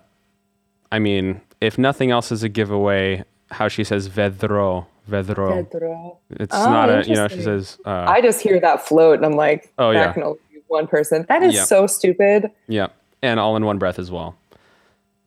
I 0.92 1.00
mean, 1.00 1.42
if 1.62 1.78
nothing 1.78 2.12
else 2.12 2.32
is 2.32 2.44
a 2.44 2.50
giveaway, 2.50 3.24
how 3.52 3.68
she 3.68 3.84
says 3.84 4.10
vedro, 4.10 4.86
vedro. 5.10 5.70
Pedro. 5.70 6.18
It's 6.32 6.56
Oh, 6.56 6.70
not 6.70 6.90
a 6.90 7.04
you 7.08 7.16
know 7.16 7.28
she 7.28 7.42
says 7.42 7.78
uh, 7.86 8.06
I 8.08 8.22
just 8.22 8.42
hear 8.42 8.60
that 8.60 8.88
float 8.88 9.18
and 9.18 9.26
I'm 9.26 9.34
like, 9.34 9.72
Oh, 9.78 9.94
that 9.94 10.00
yeah. 10.08 10.14
can 10.14 10.24
only 10.24 10.40
be 10.52 10.60
one 10.68 10.88
person. 10.88 11.26
That 11.30 11.44
is 11.44 11.54
Yeah. 11.56 11.64
so 11.66 11.86
stupid. 11.88 12.52
yeah, 12.68 12.88
and 13.22 13.40
all 13.40 13.56
in 13.56 13.66
one 13.66 13.78
breath 13.78 14.00
as 14.00 14.10
well. 14.12 14.36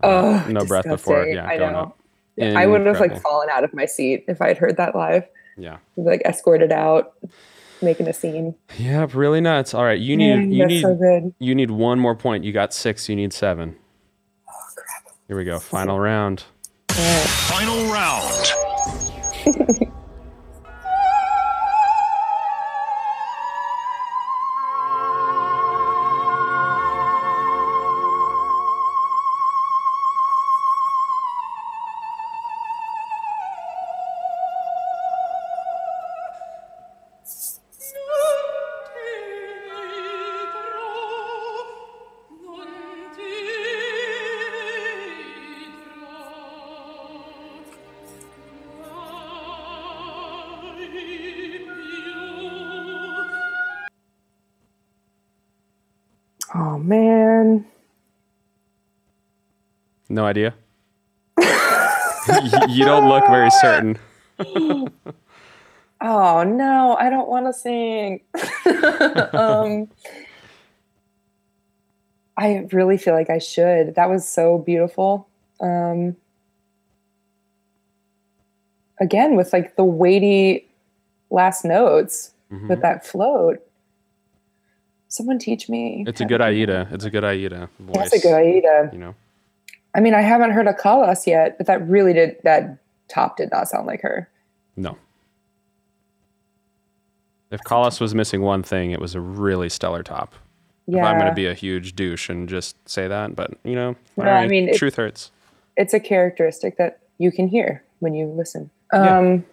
Oh, 0.03 0.35
um, 0.35 0.53
no 0.53 0.65
breath 0.65 0.85
before 0.85 1.25
disgusting. 1.25 1.35
yeah 1.37 1.47
I 1.47 1.59
going 1.59 1.73
know. 1.73 1.79
up. 1.81 1.99
I 2.59 2.67
would 2.67 2.85
have 2.87 3.01
like 3.01 3.21
fallen 3.23 3.49
out 3.51 3.65
of 3.65 3.73
my 3.73 3.87
seat 3.87 4.25
if 4.29 4.43
I'd 4.43 4.59
heard 4.59 4.77
that 4.77 4.95
live. 4.95 5.25
yeah 5.57 5.79
Like 5.97 6.21
escorted 6.27 6.71
out, 6.71 7.15
making 7.81 8.07
a 8.09 8.13
scene. 8.13 8.55
yeah 8.79 9.07
really 9.15 9.41
nuts. 9.41 9.73
All 9.75 9.85
right, 9.85 9.99
you 9.99 10.17
need 10.17 10.37
Man, 10.37 10.53
you 10.53 10.67
need 10.67 10.83
so 10.83 10.95
good. 10.95 11.35
you 11.39 11.55
need 11.55 11.71
one 11.71 11.99
more 11.99 12.15
point. 12.15 12.45
You 12.45 12.53
got 12.53 12.75
six. 12.75 13.09
You 13.09 13.17
need 13.17 13.33
seven. 13.33 13.77
Oh 14.49 14.53
crap. 14.77 15.15
Here 15.29 15.37
we 15.37 15.45
go. 15.45 15.59
Final 15.59 15.99
round. 15.99 16.45
All 16.91 16.97
right. 16.97 17.27
Final 17.27 17.93
round. 17.93 18.53
No 60.17 60.25
idea. 60.25 60.55
you 61.39 62.51
you 62.69 62.85
don't 62.87 63.07
look 63.09 63.25
very 63.29 63.51
certain. 63.51 63.99
Oh 65.99 66.43
no, 66.45 66.95
I 67.01 67.09
don't 67.09 67.27
want 67.27 67.47
to 67.47 67.55
sing. 67.55 68.21
um, 69.33 69.89
I 72.37 72.67
really 72.71 72.99
feel 72.99 73.15
like 73.15 73.31
I 73.31 73.39
should. 73.39 73.95
That 73.95 74.11
was 74.11 74.29
so 74.29 74.59
beautiful. 74.59 75.27
Um, 75.59 76.17
again 79.01 79.37
with 79.37 79.55
like 79.55 79.77
the 79.77 79.85
weighty 79.85 80.69
last 81.31 81.65
notes 81.65 82.33
Mhm. 82.53 82.69
with 82.69 82.83
that 82.83 83.07
float. 83.07 83.59
Someone 85.09 85.39
teach 85.39 85.67
me. 85.71 86.05
It's 86.07 86.21
a 86.21 86.27
good 86.27 86.43
Aida. 86.43 86.89
It's 86.93 87.07
a 87.07 87.11
good 87.11 87.25
Aida 87.25 87.71
voice. 87.81 87.95
that. 87.95 88.11
That's 88.11 88.13
a 88.13 88.21
good 88.21 88.35
Aida. 88.35 88.91
You 88.93 88.99
know. 88.99 89.15
I 89.97 90.01
mean, 90.01 90.13
I 90.15 90.21
haven't 90.21 90.51
heard 90.51 90.67
a 90.69 90.75
Callas 90.75 91.27
yet, 91.27 91.57
but 91.57 91.67
that 91.67 91.87
really 91.89 92.13
did 92.13 92.37
that 92.45 92.79
top 93.09 93.39
did 93.39 93.51
not 93.51 93.67
sound 93.69 93.87
like 93.87 94.03
her. 94.03 94.29
No. 94.77 94.97
If 97.51 97.63
Callas 97.65 97.99
was 98.01 98.15
missing 98.15 98.43
one 98.43 98.63
thing, 98.63 98.91
it 98.91 99.01
was 99.01 99.15
a 99.15 99.21
really 99.21 99.69
stellar 99.69 100.03
top. 100.03 100.35
Yeah, 100.87 100.99
If 101.01 101.05
I'm 101.07 101.19
going 101.19 101.31
to 101.31 101.35
be 101.35 101.47
a 101.47 101.55
huge 101.55 101.97
douche 101.97 102.29
and 102.29 102.49
just 102.49 102.77
say 102.89 103.09
that, 103.09 103.35
but 103.35 103.53
you 103.65 103.75
know, 103.75 103.97
No, 104.17 104.25
I 104.25 104.47
mean, 104.47 104.69
it- 104.69 104.77
truth 104.77 104.97
hurts. 104.97 105.31
it's 105.77 105.95
a 105.95 106.01
characteristic 106.01 106.77
that 106.77 107.01
you 107.19 107.33
can 107.33 107.49
hear 107.49 107.83
when 108.01 108.15
you 108.15 108.27
listen. 108.27 108.71
Yeah. 108.93 109.19
Um, 109.19 109.45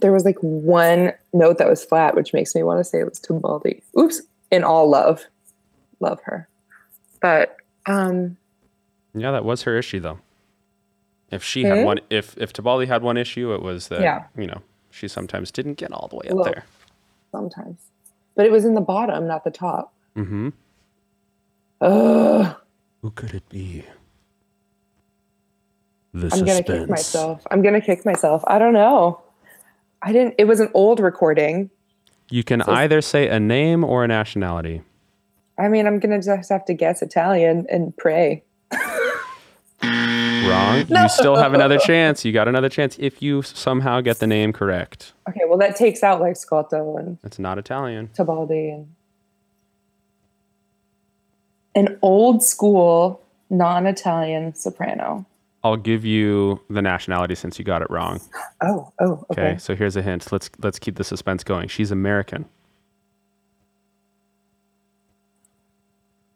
there 0.00 0.12
was 0.12 0.24
like 0.24 0.36
one 0.40 1.12
note 1.32 1.58
that 1.58 1.68
was 1.68 1.84
flat, 1.84 2.14
which 2.14 2.32
makes 2.32 2.54
me 2.54 2.62
want 2.62 2.78
to 2.80 2.84
say 2.84 3.00
it 3.00 3.04
was 3.08 3.20
Tebaldi. 3.20 3.82
Oops, 3.98 4.20
in 4.50 4.64
all 4.64 4.88
love, 4.90 5.24
love 6.00 6.20
her, 6.24 6.48
but 7.22 7.56
um, 7.86 8.36
Yeah, 9.14 9.30
that 9.32 9.44
was 9.44 9.62
her 9.62 9.76
issue 9.76 10.00
though. 10.00 10.18
If 11.30 11.42
she 11.44 11.64
had 11.64 11.78
Hmm? 11.78 11.84
one, 11.84 12.00
if 12.10 12.36
if 12.38 12.52
Tebaldi 12.52 12.86
had 12.88 13.02
one 13.02 13.16
issue, 13.16 13.52
it 13.54 13.62
was 13.62 13.88
that 13.88 14.00
Yeah. 14.00 14.24
you 14.36 14.46
know 14.46 14.62
she 14.90 15.08
sometimes 15.08 15.50
didn't 15.50 15.74
get 15.74 15.92
all 15.92 16.08
the 16.08 16.16
way 16.16 16.28
up 16.28 16.34
Well, 16.36 16.44
there. 16.44 16.64
sometimes, 17.32 17.90
but 18.34 18.46
it 18.46 18.52
was 18.52 18.64
in 18.64 18.74
the 18.74 18.80
bottom, 18.80 19.26
not 19.26 19.44
the 19.44 19.50
top. 19.50 19.92
Mm-hmm. 20.16 20.48
Ugh, 21.80 22.56
Who 23.02 23.10
could 23.10 23.34
it 23.34 23.48
be? 23.48 23.84
The 26.14 26.30
I'm 26.32 26.44
gonna 26.44 26.62
kick 26.62 26.88
myself. 26.88 27.46
I'm 27.50 27.62
gonna 27.62 27.80
kick 27.80 28.04
myself. 28.04 28.42
I 28.46 28.58
don't 28.58 28.72
know. 28.72 29.20
I 30.02 30.12
didn't. 30.12 30.34
It 30.38 30.44
was 30.46 30.60
an 30.60 30.70
old 30.74 31.00
recording. 31.00 31.70
You 32.30 32.42
can 32.44 32.62
So- 32.62 32.72
either 32.72 33.00
say 33.00 33.28
a 33.28 33.38
name 33.38 33.84
or 33.84 34.04
a 34.04 34.08
nationality. 34.08 34.82
I 35.58 35.68
mean, 35.68 35.86
I'm 35.86 35.98
gonna 35.98 36.20
just 36.22 36.50
have 36.50 36.64
to 36.66 36.74
guess 36.74 37.02
Italian 37.02 37.66
and 37.70 37.96
pray. 37.96 38.42
Wrong. 39.82 40.84
You 40.88 41.08
still 41.08 41.36
have 41.36 41.54
another 41.54 41.78
chance. 41.78 42.24
You 42.24 42.32
got 42.32 42.48
another 42.48 42.68
chance 42.68 42.96
if 42.98 43.22
you 43.22 43.42
somehow 43.42 44.00
get 44.00 44.18
the 44.18 44.26
name 44.26 44.52
correct. 44.52 45.12
Okay, 45.28 45.42
well 45.46 45.58
that 45.58 45.76
takes 45.76 46.02
out 46.02 46.20
like 46.20 46.36
Scotto 46.36 46.96
and 46.96 47.18
It's 47.22 47.38
not 47.38 47.58
Italian. 47.58 48.08
Tebaldi 48.08 48.74
and 48.74 48.88
an 51.74 51.98
old 52.02 52.42
school 52.42 53.22
non-Italian 53.50 54.54
soprano. 54.54 55.24
I'll 55.64 55.76
give 55.76 56.04
you 56.04 56.60
the 56.70 56.82
nationality 56.82 57.34
since 57.34 57.58
you 57.58 57.64
got 57.64 57.82
it 57.82 57.90
wrong. 57.90 58.20
Oh, 58.62 58.92
oh, 59.00 59.24
Okay. 59.30 59.50
okay. 59.50 59.58
So 59.58 59.74
here's 59.76 59.96
a 59.96 60.02
hint. 60.02 60.30
Let's 60.32 60.50
let's 60.62 60.78
keep 60.78 60.96
the 60.96 61.04
suspense 61.04 61.44
going. 61.44 61.68
She's 61.68 61.90
American. 61.90 62.46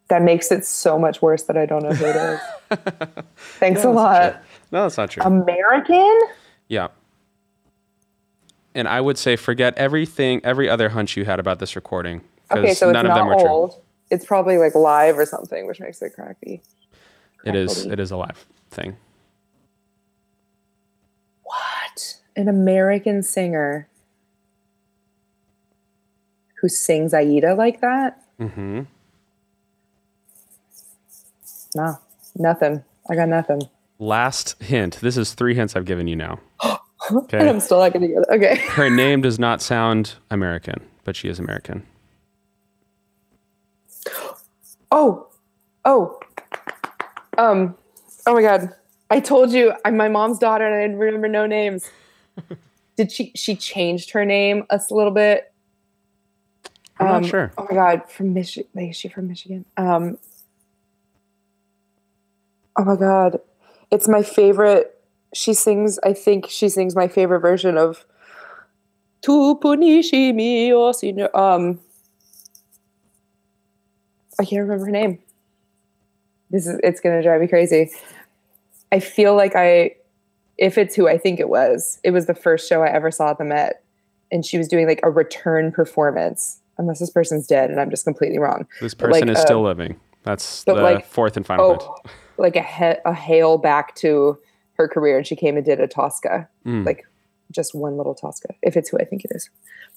That 0.09 0.23
makes 0.23 0.53
it 0.53 0.65
so 0.65 0.99
much 0.99 1.23
worse 1.23 1.45
that 1.45 1.57
I 1.57 1.65
don't 1.67 1.83
know 1.83 1.93
who 1.93 2.05
it 2.05 2.17
is. 2.17 2.41
Thanks 3.37 3.81
a 3.83 3.85
No, 3.85 3.93
not 3.93 4.03
lot. 4.03 4.43
No, 4.71 4.83
that's 4.83 4.97
not 4.99 5.11
true. 5.11 5.23
American? 5.23 6.21
yeah. 6.69 6.89
And 8.75 8.89
I 8.89 9.01
would 9.03 9.19
say 9.19 9.37
forget 9.37 9.77
everything, 9.77 10.41
every 10.45 10.69
other 10.69 10.89
hunch 10.91 11.17
you 11.17 11.25
had 11.27 11.39
about 11.39 11.59
this 11.59 11.77
recording. 11.77 12.23
Okay, 12.51 12.73
so 12.75 12.89
it's 12.89 12.95
none 12.95 13.07
of 13.07 13.15
them 13.15 13.29
not 13.29 13.39
true. 13.41 13.49
old. 13.49 13.81
It's 14.11 14.25
probably 14.25 14.57
like 14.59 14.75
live 14.75 15.19
or 15.19 15.27
something, 15.27 15.67
which 15.67 15.79
makes 15.81 16.01
it 16.03 16.15
crappy. 16.15 16.63
It 17.45 17.55
is. 17.55 17.85
It 17.87 17.99
is 18.01 18.11
a 18.11 18.17
live 18.17 18.47
thing. 18.71 18.97
What? 21.43 22.19
An 22.37 22.49
American 22.49 23.23
singer 23.23 23.89
who 26.61 26.69
sings 26.69 27.13
Aida 27.13 27.55
like 27.55 27.81
that? 27.81 28.23
Mm-hmm. 28.41 28.83
No, 31.75 31.99
nothing. 32.37 32.83
I 33.11 33.15
got 33.15 33.29
nothing. 33.29 33.63
Last 33.99 34.61
hint. 34.63 34.99
This 35.01 35.17
is 35.17 35.33
three 35.35 35.55
hints 35.55 35.77
I've 35.77 35.85
given 35.85 36.07
you 36.09 36.17
now. 36.17 36.41
And 36.63 36.79
Okay. 37.13 37.49
I'm 37.49 37.61
still 37.61 37.81
not 37.81 37.93
going 37.93 38.03
to 38.03 38.09
get 38.09 38.19
it. 38.19 38.29
Okay. 38.31 38.57
Her 38.71 38.89
name 38.89 39.21
does 39.23 39.39
not 39.39 39.61
sound 39.63 40.15
American, 40.31 40.81
but 41.05 41.17
she 41.17 41.29
is 41.29 41.39
American. 41.39 41.85
Oh, 44.91 45.27
oh, 45.85 46.21
um, 47.39 47.75
oh 48.27 48.35
my 48.35 48.43
God! 48.43 48.75
I 49.11 49.21
told 49.21 49.51
you 49.51 49.73
I'm 49.85 49.97
my 49.97 50.09
mom's 50.09 50.39
daughter, 50.39 50.67
and 50.67 50.75
I 50.75 50.83
didn't 50.83 50.99
remember 50.99 51.29
no 51.29 51.47
names. 51.47 51.89
Did 52.97 53.11
she? 53.11 53.33
She 53.35 53.57
changed 53.57 54.11
her 54.11 54.25
name 54.27 54.65
a 54.69 54.79
little 54.91 55.13
bit. 55.13 55.51
I'm 57.01 57.07
Um, 57.07 57.23
not 57.23 57.31
sure. 57.31 57.53
Oh 57.57 57.67
my 57.71 57.75
God! 57.75 58.11
From 58.11 58.35
Michigan? 58.35 58.69
Like, 58.75 58.91
is 58.91 58.97
she 58.97 59.09
from 59.09 59.29
Michigan? 59.29 59.65
Um. 59.79 60.19
Oh 62.77 62.85
my 62.85 62.97
God! 62.97 63.41
It's 63.91 64.09
my 64.09 64.23
favorite. 64.23 64.99
She 65.35 65.55
sings. 65.55 65.99
I 66.05 66.13
think 66.13 66.49
she 66.49 66.69
sings 66.69 66.95
my 66.95 67.09
favorite 67.09 67.41
version 67.41 67.77
of 67.77 68.07
"Tu 69.23 69.59
punisci 69.61 70.35
mio 70.35 70.93
signor." 70.93 71.35
Um. 71.37 71.81
I 74.41 74.45
can't 74.45 74.63
remember 74.63 74.87
her 74.87 74.91
name. 74.91 75.19
This 76.51 76.67
is 76.67 76.81
it's 76.83 77.01
gonna 77.01 77.23
drive 77.23 77.41
me 77.41 77.49
crazy. 77.49 77.91
I 78.91 79.01
feel 79.01 79.35
like 79.35 79.55
I 79.55 79.97
if 80.59 80.79
it's 80.79 80.95
who 80.95 81.09
I 81.09 81.19
think 81.19 81.41
it 81.41 81.49
was, 81.49 81.99
it 82.05 82.11
was 82.11 82.27
the 82.27 82.35
first 82.35 82.69
show 82.69 82.83
I 82.83 82.89
ever 82.89 83.11
saw 83.11 83.31
at 83.31 83.39
the 83.39 83.45
Met. 83.45 83.83
And 84.31 84.47
she 84.47 84.57
was 84.57 84.69
doing 84.69 84.87
like 84.87 85.01
a 85.03 85.11
return 85.11 85.73
performance. 85.73 86.59
Unless 86.79 87.01
this 87.01 87.11
person's 87.11 87.47
dead 87.47 87.71
and 87.71 87.79
I'm 87.79 87.91
just 87.91 88.05
completely 88.05 88.39
wrong. 88.39 88.67
This 88.81 88.95
person 88.95 89.29
like, 89.29 89.29
is 89.29 89.39
uh, 89.39 89.43
still 89.43 89.63
living. 89.63 90.01
That's 90.23 90.65
the 90.65 90.75
like- 90.75 91.07
fourth 91.07 91.37
and 91.37 91.47
final. 91.47 91.79
Oh, 91.81 92.11
like 92.39 92.57
a 92.57 92.63
he- 92.63 93.01
a 93.05 93.15
hail 93.15 93.59
back 93.59 93.95
to 93.97 94.39
her 94.75 94.89
career, 94.89 95.17
and 95.19 95.27
she 95.27 95.37
came 95.37 95.57
and 95.57 95.65
did 95.65 95.81
a 95.81 95.87
Tosca, 95.87 96.49
Mm. 96.67 96.85
like 96.87 97.07
just 97.51 97.75
one 97.75 97.97
little 97.97 98.15
Tosca. 98.15 98.49
If 98.63 98.77
it's 98.77 98.89
who 98.89 98.99
I 98.99 99.05
think 99.05 99.25
it 99.25 99.31
is, 99.35 99.51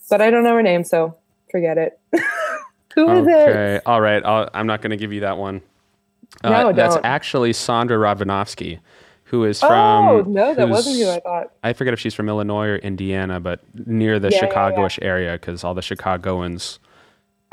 but 0.10 0.22
I 0.22 0.30
don't 0.30 0.44
know 0.44 0.56
her 0.56 0.62
name, 0.64 0.84
so 0.84 1.16
forget 1.52 1.78
it. 1.78 2.00
who 2.96 3.10
is 3.12 3.28
it? 3.28 3.32
Okay. 3.50 3.80
All 3.86 4.02
right. 4.02 4.24
I'll, 4.26 4.50
I'm 4.54 4.68
not 4.68 4.82
going 4.82 4.92
to 4.92 4.98
give 4.98 5.12
you 5.14 5.22
that 5.22 5.38
one. 5.38 5.62
Uh, 6.44 6.50
No, 6.50 6.74
that's 6.74 6.96
don't. 6.96 7.06
actually 7.06 7.52
Sondra 7.54 7.98
Radvanovsky, 8.00 8.80
who 9.26 9.46
is 9.46 9.60
from. 9.62 9.72
Oh 9.72 10.22
no, 10.28 10.54
that 10.54 10.68
wasn't 10.70 10.98
who 10.98 11.10
I 11.10 11.20
thought. 11.20 11.52
I 11.64 11.74
forget 11.74 11.94
if 11.94 12.00
she's 12.00 12.14
from 12.14 12.28
Illinois 12.30 12.68
or 12.68 12.76
Indiana, 12.78 13.40
but 13.40 13.62
near 13.88 14.20
the 14.20 14.30
Yeah, 14.30 14.36
yeah, 14.42 14.48
Chicago-ish 14.48 15.00
area 15.02 15.34
because 15.34 15.64
all 15.64 15.74
the 15.74 15.82
Chicagoans. 15.82 16.80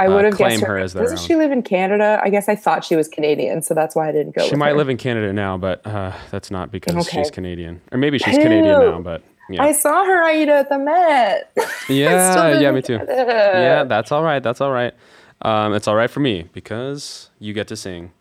I 0.03 0.07
uh, 0.07 0.15
would 0.15 0.25
have 0.25 0.35
claim 0.35 0.51
guessed 0.51 0.63
her 0.63 0.75
her. 0.75 0.79
as 0.79 0.93
their 0.93 1.03
Doesn't 1.05 1.19
own. 1.19 1.25
she 1.27 1.35
live 1.37 1.53
in 1.53 1.63
Canada? 1.63 2.21
I 2.23 2.31
guess 2.31 2.49
I 2.49 2.55
thought 2.57 2.85
she 2.85 2.97
was 2.97 3.09
Canadian, 3.09 3.63
so 3.63 3.75
that's 3.75 3.95
why 3.97 4.09
I 4.09 4.13
didn't 4.13 4.35
go. 4.35 4.47
she 4.47 4.57
might 4.57 4.71
her. 4.71 4.77
live 4.77 4.89
in 4.89 4.97
Canada 4.97 5.33
now, 5.33 5.57
but 5.57 5.87
uh, 5.87 6.13
that's 6.31 6.51
not 6.51 6.71
because 6.71 6.95
Okay. 7.07 7.19
she's 7.23 7.31
Canadian, 7.31 7.81
or 7.91 7.99
maybe 7.99 8.19
she's 8.19 8.37
Canadian 8.37 8.65
now. 8.79 9.01
But 9.01 9.23
yeah, 9.51 9.63
I 9.63 9.73
saw 9.73 10.05
her 10.05 10.23
Aida 10.25 10.53
at 10.53 10.69
the 10.69 10.79
Met. 10.79 11.53
Yeah, 11.89 12.59
yeah, 12.61 12.71
me 12.71 12.81
too. 12.83 12.99
Yeah, 13.09 13.85
that's 13.85 14.13
all 14.13 14.23
right. 14.23 14.43
That's 14.43 14.61
all 14.61 14.71
right. 14.71 14.95
Um, 15.43 15.75
it's 15.75 15.89
all 15.89 15.97
right 15.97 16.09
for 16.11 16.21
me 16.21 16.49
because 16.53 17.31
you 17.41 17.53
get 17.53 17.67
to 17.69 17.77
sing, 17.77 18.13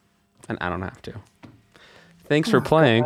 and 0.50 0.58
I 0.62 0.70
don't 0.70 0.82
have 0.82 1.02
to. 1.04 1.14
Thanks 2.28 2.50
Oh, 2.50 2.54
for 2.54 2.62
playing. 2.62 3.06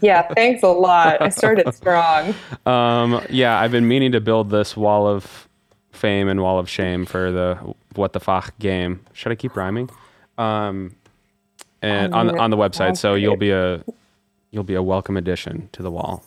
yeah. 0.00 0.22
Thanks 0.34 0.62
a 0.62 0.68
lot. 0.68 1.20
I 1.20 1.28
started 1.28 1.72
strong. 1.74 2.34
Um, 2.66 3.20
yeah, 3.30 3.60
I've 3.60 3.70
been 3.72 3.86
meaning 3.86 4.12
to 4.12 4.20
build 4.20 4.50
this 4.50 4.76
wall 4.76 5.06
of 5.06 5.48
fame 5.92 6.28
and 6.28 6.40
wall 6.40 6.58
of 6.58 6.68
shame 6.68 7.06
for 7.06 7.30
the 7.30 7.74
what 7.94 8.12
the 8.12 8.20
fuck 8.20 8.58
game. 8.58 9.00
Should 9.12 9.32
I 9.32 9.34
keep 9.34 9.56
rhyming? 9.56 9.90
Um, 10.38 10.96
and 11.82 12.14
on 12.14 12.28
the, 12.28 12.38
on 12.38 12.50
the 12.50 12.56
website, 12.56 12.96
so 12.96 13.14
you'll 13.14 13.36
be 13.36 13.50
a 13.50 13.84
you'll 14.50 14.64
be 14.64 14.74
a 14.74 14.82
welcome 14.82 15.16
addition 15.16 15.68
to 15.72 15.82
the 15.82 15.90
wall. 15.90 16.24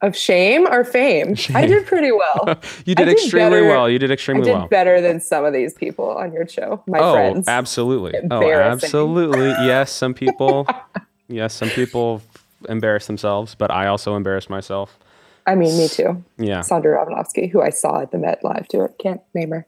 Of 0.00 0.14
shame 0.14 0.66
or 0.70 0.84
fame? 0.84 1.34
I 1.54 1.64
did 1.64 1.86
pretty 1.86 2.12
well. 2.12 2.60
You 2.84 2.94
did, 2.94 3.06
did 3.06 3.12
extremely 3.12 3.60
better- 3.60 3.68
well. 3.68 3.88
You 3.88 3.98
did 3.98 4.10
I 4.10 4.14
extremely 4.14 4.44
did 4.44 4.52
well. 4.52 4.68
better 4.68 5.00
than 5.00 5.18
some 5.18 5.46
of 5.46 5.54
these 5.54 5.72
people 5.72 6.10
on 6.10 6.30
your 6.32 6.46
show, 6.46 6.82
my 6.86 6.98
oh, 6.98 7.12
friends. 7.14 7.48
absolutely. 7.48 8.12
Oh, 8.30 8.52
absolutely. 8.52 9.48
Yes, 9.48 9.90
some 9.90 10.12
people. 10.12 10.66
yes, 11.28 11.54
some 11.54 11.70
people 11.70 12.20
embarrass 12.68 13.06
themselves, 13.06 13.54
but 13.54 13.70
I 13.70 13.86
also 13.86 14.14
embarrass 14.14 14.50
myself. 14.50 14.98
I 15.46 15.54
mean, 15.54 15.76
me 15.76 15.88
too. 15.88 16.24
Yeah. 16.38 16.60
Sondra 16.60 16.96
Radvanovsky, 16.96 17.50
who 17.50 17.60
I 17.62 17.70
saw 17.70 18.00
at 18.00 18.10
the 18.12 18.18
Met 18.18 18.42
live 18.44 18.66
too. 18.68 18.82
I 18.82 18.88
can't 19.02 19.20
name 19.34 19.50
her. 19.50 19.66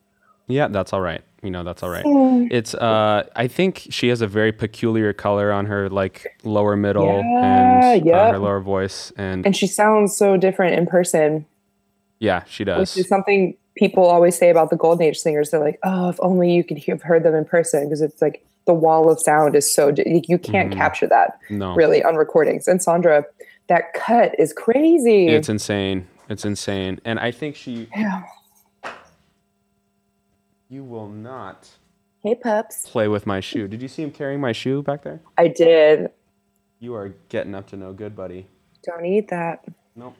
Yeah, 0.49 0.69
that's 0.69 0.93
all 0.93 1.01
right. 1.01 1.23
You 1.43 1.51
know, 1.51 1.65
that's 1.65 1.83
all 1.83 1.91
right. 1.91 2.05
Mm. 2.05 2.49
It's 2.51 2.75
uh 2.75 3.25
I 3.37 3.47
think 3.49 3.87
she 3.91 4.09
has 4.09 4.21
a 4.23 4.27
very 4.27 4.53
peculiar 4.53 5.13
color 5.13 5.53
on 5.53 5.67
her 5.67 5.89
like 5.91 6.27
lower 6.45 6.77
middle 6.77 7.05
Yeah, 7.07 7.93
and 7.95 8.09
uh, 8.11 8.33
her 8.33 8.39
lower 8.39 8.61
voice 8.61 9.13
and, 9.17 9.45
And 9.45 9.57
she 9.57 9.67
sounds 9.67 10.17
so 10.17 10.37
different 10.37 10.77
in 10.79 10.87
person, 10.87 11.45
yeah, 12.21 12.43
she 12.47 12.65
does. 12.65 12.95
which 12.97 13.05
is 13.05 13.09
something 13.09 13.57
people 13.77 14.07
always 14.07 14.37
say 14.39 14.49
about 14.51 14.71
the 14.71 14.77
Golden 14.77 15.05
Age 15.07 15.19
singers. 15.19 15.51
They're 15.51 15.61
like, 15.61 15.79
oh, 15.85 16.09
if 16.09 16.17
only 16.21 16.53
you 16.53 16.65
could 16.65 16.79
have 16.85 17.03
heard 17.03 17.23
them 17.25 17.35
in 17.35 17.45
person, 17.45 17.85
because 17.85 18.01
it's 18.01 18.23
like 18.23 18.45
the 18.65 18.73
wall 18.75 19.11
of 19.11 19.21
sound 19.21 19.55
is 19.55 19.71
so 19.73 19.93
you 20.07 20.39
can't 20.39 20.73
Mhm. 20.73 20.77
capture 20.77 21.07
that 21.09 21.39
No. 21.51 21.75
really 21.75 22.03
on 22.03 22.17
recordings. 22.17 22.67
And 22.67 22.81
Sondra, 22.81 23.25
That 23.69 23.93
cut 23.95 24.39
is 24.39 24.53
crazy. 24.53 25.29
It's 25.29 25.49
insane. 25.49 26.07
It's 26.29 26.45
insane. 26.45 27.01
And 27.05 27.19
I 27.19 27.31
think 27.31 27.57
she. 27.57 27.89
Yeah. 27.97 28.23
You 30.69 30.83
will 30.85 31.09
not 31.09 31.69
Hey, 32.23 32.35
pups. 32.35 32.89
play 32.89 33.07
with 33.09 33.27
my 33.27 33.41
shoe. 33.41 33.69
Did 33.69 33.81
you 33.83 33.89
see 33.89 34.03
him 34.03 34.11
carrying 34.11 34.41
my 34.41 34.53
shoe 34.53 34.83
back 34.83 35.03
there? 35.03 35.21
I 35.39 35.49
did. 35.49 36.11
You 36.81 36.95
are 36.95 37.15
getting 37.29 37.55
up 37.55 37.69
to 37.69 37.77
no 37.77 37.93
good, 37.93 38.17
buddy. 38.17 38.47
Don't 38.85 39.05
eat 39.05 39.29
that. 39.29 39.65
Nope. 39.95 40.15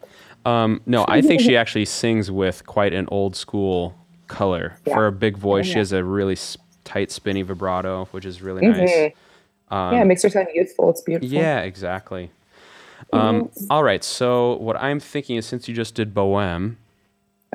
Um, 0.45 0.81
no, 0.87 1.05
I 1.09 1.21
think 1.21 1.41
she 1.41 1.57
actually 1.57 1.85
sings 1.85 2.31
with 2.31 2.65
quite 2.67 2.93
an 2.95 3.07
old 3.11 3.37
school 3.37 3.95
color 4.29 4.77
Yeah. 4.87 4.95
for 4.95 5.07
a 5.07 5.13
big 5.13 5.37
voice. 5.37 5.67
She 5.67 5.79
has 5.79 5.93
a 5.93 6.03
really 6.03 6.37
tight, 6.85 7.11
spinny 7.11 7.43
vibrato, 7.43 8.07
which 8.13 8.25
is 8.25 8.41
really 8.41 8.67
nice. 8.67 8.89
Mhm. 8.91 9.13
yeah, 9.71 10.01
it 10.03 10.05
makes 10.07 10.23
her 10.23 10.31
sound 10.31 10.49
youthful. 10.55 10.91
It's 10.91 11.03
beautiful. 11.03 11.37
Um, 11.37 11.43
Yeah, 11.43 11.61
exactly. 11.61 12.31
Um, 13.13 13.51
all 13.71 13.83
right. 13.85 14.03
So 14.05 14.57
what 14.57 14.77
I'm 14.77 15.01
thinking 15.01 15.37
is, 15.37 15.47
since 15.47 15.69
you 15.69 15.75
just 15.75 15.95
did 15.95 16.13
Bohème, 16.15 16.77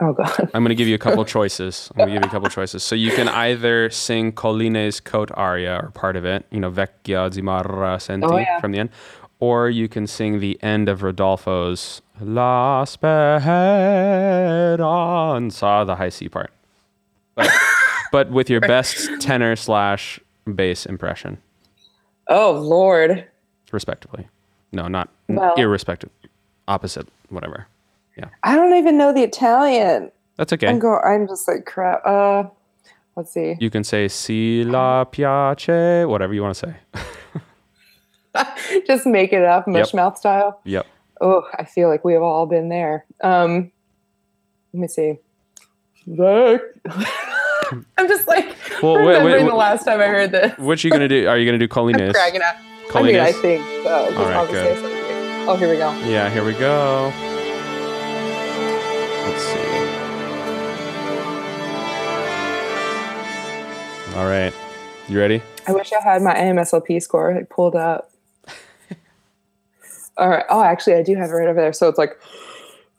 Oh 0.02 0.14
god. 0.14 0.50
I'm 0.54 0.64
going 0.64 0.70
to 0.70 0.76
give 0.76 0.88
you 0.88 0.96
a 0.96 1.00
couple 1.00 1.24
choices. 1.38 1.92
I'm 1.92 1.98
going 1.98 2.10
to 2.10 2.14
give 2.16 2.24
you 2.24 2.30
a 2.30 2.32
couple 2.32 2.50
choices. 2.50 2.82
So 2.82 2.96
you 2.96 3.12
can 3.12 3.28
either 3.28 3.90
sing 3.90 4.32
Colline's 4.32 5.00
coat 5.00 5.30
aria 5.36 5.76
or 5.84 5.92
part 5.92 6.16
of 6.16 6.26
it, 6.26 6.46
you 6.50 6.60
know, 6.60 6.72
Vecchia 6.72 7.30
Zimarra 7.30 8.02
Senti 8.02 8.26
Oh, 8.26 8.38
yeah. 8.38 8.60
from 8.60 8.72
the 8.72 8.80
end, 8.80 8.90
or 9.40 9.70
you 9.70 9.88
can 9.90 10.08
sing 10.08 10.40
the 10.40 10.58
end 10.64 10.90
of 10.90 11.04
Rodolfo's 11.04 12.02
La 12.20 12.86
Speranza, 12.86 13.46
the 15.86 15.96
high 15.98 16.10
C 16.10 16.30
part. 16.30 16.52
But, 17.36 17.50
but 18.12 18.32
with 18.32 18.50
your 18.50 18.62
best 18.62 19.22
tenor 19.22 19.56
slash 19.56 20.20
bass 20.56 20.86
impression, 20.86 21.38
Oh 22.28 22.52
lord. 22.54 23.28
respectively. 23.72 24.28
No, 24.72 24.88
not 24.88 25.10
Well- 25.28 25.56
irrespective. 25.56 26.10
Opposite, 26.68 27.08
whatever. 27.30 27.68
Yeah. 28.18 28.30
I 28.44 28.56
don't 28.56 28.74
even 28.76 28.98
know 28.98 29.12
the 29.14 29.24
Italian. 29.24 30.12
That's 30.38 30.54
okay. 30.54 30.68
I'm 30.68 30.80
go. 30.80 30.98
I'm 31.00 31.28
just 31.28 31.48
like 31.48 31.66
crap. 31.66 32.06
Uh, 32.06 32.44
let's 33.16 33.32
see. 33.34 33.56
You 33.60 33.70
can 33.70 33.84
say 33.84 34.08
si 34.08 34.64
la 34.64 35.06
piace, 35.06 36.08
whatever 36.08 36.34
you 36.34 36.42
want 36.42 36.56
to 36.56 36.76
say. 36.96 37.04
just 38.88 39.06
make 39.06 39.34
it 39.34 39.44
up, 39.44 39.68
mush 39.68 39.94
mouth 39.94 40.18
style. 40.18 40.62
Yep. 40.64 40.86
Oh, 41.20 41.48
I 41.58 41.66
feel 41.66 41.90
like 41.90 42.04
we 42.04 42.14
have 42.14 42.22
all 42.24 42.46
been 42.46 42.70
there. 42.70 43.06
Um, 43.22 43.72
let 44.74 44.82
me 44.82 44.88
see. 44.88 45.20
Look. 46.08 46.62
I'm 47.98 48.08
just 48.08 48.28
like 48.28 48.56
Well, 48.82 48.96
wait, 48.96 49.24
wait, 49.24 49.44
wait. 49.44 49.48
the 49.50 49.56
last 49.56 49.86
time 49.86 50.00
I 50.02 50.08
heard 50.08 50.32
this. 50.32 50.58
What 50.58 50.84
you 50.84 50.90
gonna 50.92 51.08
do? 51.08 51.28
Are 51.28 51.38
you 51.38 51.46
gonna 51.46 51.58
do 51.58 51.66
I'm 51.72 52.12
cracking 52.14 52.42
up. 52.42 52.56
I 52.94 53.02
mean, 53.04 53.16
I 53.20 53.32
think 53.32 53.62
uh, 53.62 53.84
so. 53.84 54.14
'cause 54.14 54.18
All 54.18 54.26
right, 54.26 54.50
good. 54.52 54.78
I 54.78 54.82
said 54.82 54.92
it. 54.92 55.48
Oh, 55.48 55.56
here 55.56 55.70
we 55.70 55.78
go. 55.78 55.92
Yeah, 56.06 56.30
here 56.30 56.44
we 56.44 56.54
go. 56.54 57.12
Let's 59.26 59.44
see. 59.44 59.78
All 64.18 64.26
right. 64.26 64.54
You 65.08 65.20
ready? 65.20 65.42
I 65.68 65.72
wish 65.72 65.92
I 65.94 66.02
had 66.02 66.22
my 66.22 66.34
IMSLP 66.36 67.02
score 67.02 67.34
like 67.34 67.50
pulled 67.50 67.76
up. 67.76 68.12
All 70.18 70.30
right. 70.30 70.46
Oh, 70.50 70.62
actually, 70.62 70.96
I 70.96 71.04
do 71.04 71.16
have 71.16 71.30
it 71.30 71.34
right 71.34 71.48
over 71.48 71.60
there. 71.60 71.74
So 71.74 71.88
it's 71.88 71.98
like. 71.98 72.20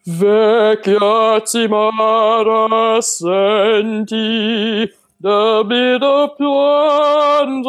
Vecchia 0.05 1.41
timara 1.47 3.01
senti 3.05 4.91
da 5.23 5.63
vida 5.63 6.29
piangere 6.37 7.63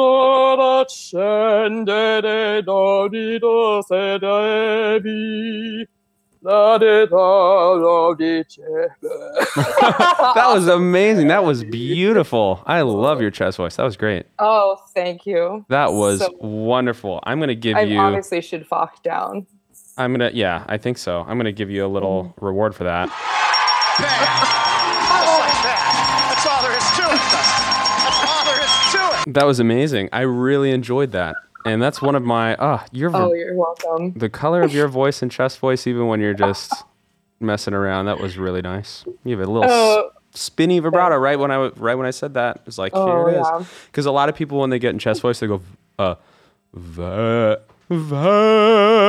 accendere 0.82 2.62
dorido 2.64 3.82
se 3.88 4.18
devi 4.20 5.86
la 6.42 6.78
de 6.78 7.08
da 7.08 8.16
That 10.34 10.52
was 10.54 10.68
amazing. 10.68 11.28
That 11.28 11.44
was 11.46 11.64
beautiful. 11.64 12.62
I 12.66 12.82
love 12.82 13.22
your 13.22 13.32
chest 13.32 13.58
voice. 13.58 13.76
That 13.78 13.84
was 13.84 13.96
great. 13.98 14.26
Oh, 14.40 14.78
thank 14.96 15.26
you. 15.26 15.66
That 15.70 15.94
was 15.94 16.20
So- 16.20 16.34
wonderful. 16.42 17.20
I'm 17.24 17.40
gonna 17.40 17.56
give 17.56 17.78
I 17.78 17.82
you. 17.84 18.00
obviously 18.00 18.42
should 18.42 18.66
fuck 18.68 19.02
down. 19.04 19.46
I'm 19.98 20.12
gonna. 20.12 20.32
Yeah, 20.34 20.64
I 20.68 20.78
think 20.78 20.98
so. 20.98 21.24
I'm 21.28 21.38
gonna 21.38 21.52
give 21.52 21.70
you 21.70 21.86
a 21.86 21.88
little 21.88 22.24
Mm-hmm. 22.36 22.46
reward 22.46 22.76
for 22.76 22.84
that. 22.86 24.70
That 29.28 29.46
was 29.46 29.60
amazing. 29.60 30.10
I 30.12 30.22
really 30.22 30.72
enjoyed 30.72 31.12
that. 31.12 31.36
And 31.66 31.82
that's 31.82 32.02
one 32.02 32.16
of 32.16 32.24
my. 32.24 32.56
Ah, 32.60 32.86
your 32.92 33.10
Oh, 33.14 33.34
you're 33.34 33.56
welcome. 33.56 34.12
the 34.14 34.30
color 34.30 34.64
of 34.64 34.74
your 34.74 34.88
voice 34.90 35.22
and 35.22 35.32
chest 35.32 35.60
voice, 35.60 35.88
even 35.88 36.08
when 36.08 36.20
you're 36.20 36.34
just 36.34 36.74
messing 37.40 37.74
around, 37.74 38.06
that 38.06 38.20
was 38.20 38.38
really 38.38 38.62
nice. 38.62 39.06
You 39.24 39.38
have 39.38 39.48
a 39.48 39.52
little 39.52 39.70
Oh. 39.72 40.10
spinny 40.34 40.80
vibrato 40.80 41.16
right 41.18 41.40
when 41.40 41.52
I 41.52 41.68
right 41.78 41.96
when 41.96 42.06
I 42.06 42.12
said 42.12 42.34
that. 42.34 42.62
It's 42.66 42.78
like 42.78 42.92
Oh, 42.94 43.06
here 43.06 43.30
it 43.38 43.40
is. 43.40 43.48
yeah. 43.50 43.64
Because 43.86 44.06
a 44.06 44.12
lot 44.12 44.28
of 44.28 44.36
people 44.36 44.60
when 44.60 44.72
they 44.72 44.80
get 44.80 44.90
in 44.90 45.00
chest 45.00 45.22
voice, 45.22 45.40
they 45.40 45.48
go, 45.48 45.62
uh, 45.98 46.16
va, 46.74 47.62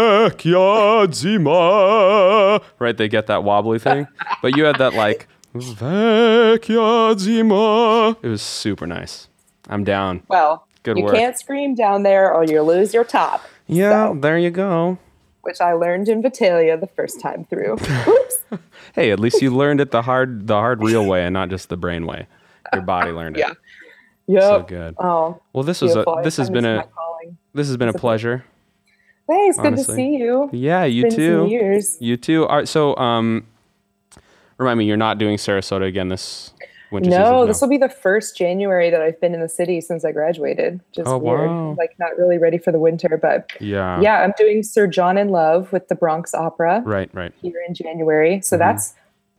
vecchia 0.01 1.13
zima. 1.13 2.61
Right, 2.79 2.97
they 2.97 3.09
get 3.09 3.27
that 3.27 3.43
wobbly 3.43 3.79
thing. 3.81 4.07
but 4.43 4.57
you 4.57 4.63
had 4.65 4.77
that 4.79 4.95
like 4.95 5.27
vecchia 5.57 7.19
zima. 7.19 8.11
It 8.23 8.29
was 8.29 8.43
super 8.43 8.87
nice. 8.87 9.29
I'm 9.69 9.85
down. 9.85 10.23
Well, 10.29 10.67
Good 10.83 10.99
you 10.99 11.05
work. 11.05 11.15
can't 11.15 11.39
scream 11.39 11.75
down 11.75 12.03
there 12.03 12.33
or 12.33 12.45
you 12.45 12.61
lose 12.63 12.93
your 12.95 13.05
top, 13.05 13.43
Yeah, 13.67 14.09
So- 14.11 14.15
there 14.21 14.39
you 14.39 14.51
go. 14.51 14.99
which 15.43 15.61
I 15.61 15.73
learned 15.73 16.09
in 16.09 16.23
Vitalia 16.23 16.77
the 16.77 16.87
first 16.87 17.21
time 17.21 17.45
through. 17.45 17.75
Oops. 18.09 18.41
Hey, 18.95 19.11
at 19.11 19.19
least 19.19 19.43
you 19.43 19.51
learned 19.51 19.81
it 19.81 19.91
the 19.91 20.03
hard, 20.03 20.47
the 20.47 20.55
hard, 20.55 20.81
real 20.81 21.05
way, 21.05 21.25
and 21.25 21.33
not 21.33 21.49
just 21.51 21.69
the 21.69 21.77
brain 21.77 22.07
way. 22.07 22.29
Your 22.73 22.83
body 22.83 23.11
learned 23.19 23.37
it. 23.37 23.41
Yeah. 23.41 23.53
Yep. 24.29 24.43
So 24.43 24.63
good. 24.63 24.95
Oh, 24.99 25.41
Well, 25.53 25.65
this 25.65 25.81
was 25.81 25.97
a, 25.97 26.05
this 26.23 26.37
has 26.37 26.49
been 26.49 26.65
a 26.65 26.85
this 27.55 27.67
has 27.67 27.77
been 27.77 27.89
a 27.89 27.93
pleasure. 27.93 28.45
Thanks. 29.27 29.59
Good 29.59 29.77
to 29.77 29.83
see 29.85 30.17
you. 30.17 30.49
Yeah, 30.53 30.85
you 30.85 31.11
too. 31.11 31.47
years. 31.49 31.97
You 32.01 32.17
too. 32.17 32.47
All 32.47 32.57
right, 32.57 32.69
so 32.69 32.95
um, 32.97 33.47
remind 34.59 34.79
me, 34.79 34.85
you're 34.85 34.97
not 34.97 35.19
doing 35.19 35.37
Sarasota 35.39 35.87
again 35.89 36.09
this 36.09 36.53
No, 36.93 37.45
this 37.47 37.61
will 37.61 37.69
be 37.69 37.77
the 37.79 37.89
first 37.89 38.37
January 38.37 38.89
that 38.91 39.03
I've 39.03 39.21
been 39.21 39.35
in 39.35 39.41
the 39.41 39.49
city 39.49 39.81
since 39.81 40.05
I 40.05 40.13
graduated. 40.13 40.81
Just 40.93 41.09
Oh, 41.09 41.19
weird. 41.19 41.49
wow. 41.51 41.75
Like 41.77 41.95
not 41.99 42.17
really 42.17 42.39
ready 42.39 42.59
for 42.59 42.71
the 42.73 42.79
winter, 42.79 43.19
but 43.21 43.51
Yeah. 43.61 44.01
yeah, 44.01 44.21
I'm 44.23 44.33
doing 44.39 44.63
Sir 44.63 44.87
John 44.87 45.19
in 45.19 45.31
Love 45.31 45.73
with 45.73 45.89
the 45.89 45.95
Bronx 45.97 46.35
Opera 46.35 46.83
Right. 46.85 47.11
Right. 47.13 47.33
here 47.43 47.61
in 47.67 47.75
January. 47.75 48.41
So 48.43 48.57
Mm-hmm. 48.57 48.61
that's 48.61 48.95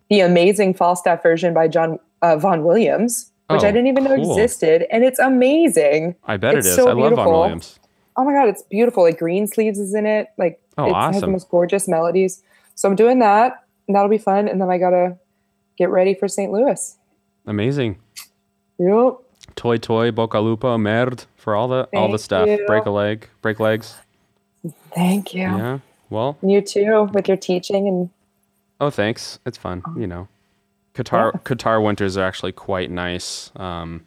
the 0.09 0.19
amazing 0.19 0.73
Falstaff 0.73 1.23
version 1.23 1.53
by 1.53 1.67
John 1.67 1.99
uh, 2.21 2.35
Vaughan 2.37 2.63
Williams, 2.63 3.31
which 3.49 3.63
Oh, 3.63 3.67
I 3.67 3.71
didn't 3.71 3.87
even 3.87 4.03
know 4.03 4.13
existed, 4.13 4.85
and 4.91 5.03
it's 5.03 5.19
amazing. 5.19 6.15
I 6.25 6.37
bet 6.37 6.55
It's 6.55 6.67
it 6.67 6.69
is. 6.71 6.75
so 6.75 6.83
I 6.89 6.93
love 6.93 6.95
Vaughan 6.97 7.09
beautiful. 7.15 7.31
Williams. 7.39 7.79
Oh 8.17 8.23
my 8.23 8.33
god, 8.33 8.47
it's 8.49 8.63
beautiful. 8.63 9.03
Like 9.03 9.17
Greensleeves 9.19 9.77
is 9.79 9.93
in 9.93 10.05
it. 10.05 10.27
Like 10.37 10.59
Oh, 10.77 10.85
it 10.89 10.93
has 10.93 11.13
the 11.13 11.17
awesome. 11.19 11.31
most 11.31 11.49
gorgeous 11.49 11.87
melodies. 11.87 12.41
So 12.75 12.89
I'm 12.89 12.95
doing 12.95 13.19
that, 13.19 13.63
and 13.87 13.95
that'll 13.95 14.09
be 14.09 14.17
fun. 14.17 14.47
And 14.47 14.59
then 14.59 14.69
I 14.69 14.77
gotta 14.77 15.17
get 15.77 15.89
ready 15.89 16.13
for 16.13 16.27
St. 16.27 16.51
Louis. 16.51 16.97
Amazing. 17.47 17.97
Yep. 18.77 19.17
Toy 19.55 19.77
toy, 19.77 20.11
boca 20.11 20.39
lupa, 20.39 20.67
merd 20.77 21.25
for 21.37 21.55
all 21.55 21.67
the 21.67 21.87
all 21.93 22.11
the 22.11 22.19
stuff. 22.19 22.47
you. 22.47 22.63
Break 22.67 22.85
a 22.85 22.89
leg, 22.89 23.29
break 23.41 23.59
legs. 23.59 23.95
Thank 24.93 25.33
you. 25.33 25.41
Yeah. 25.41 25.79
Well, 26.09 26.37
You 26.41 26.61
too, 26.61 27.09
with 27.13 27.27
your 27.27 27.37
teaching 27.37 27.87
and 27.87 28.09
Oh, 28.81 28.89
thanks. 28.89 29.39
It's 29.45 29.57
fun, 29.57 29.81
you 29.97 30.07
know. 30.07 30.27
Qatar 30.93 31.31
Qatar 31.43 31.83
winters 31.83 32.17
are 32.17 32.25
actually 32.25 32.51
quite 32.51 32.89
nice. 32.89 33.51
Um, 33.55 34.05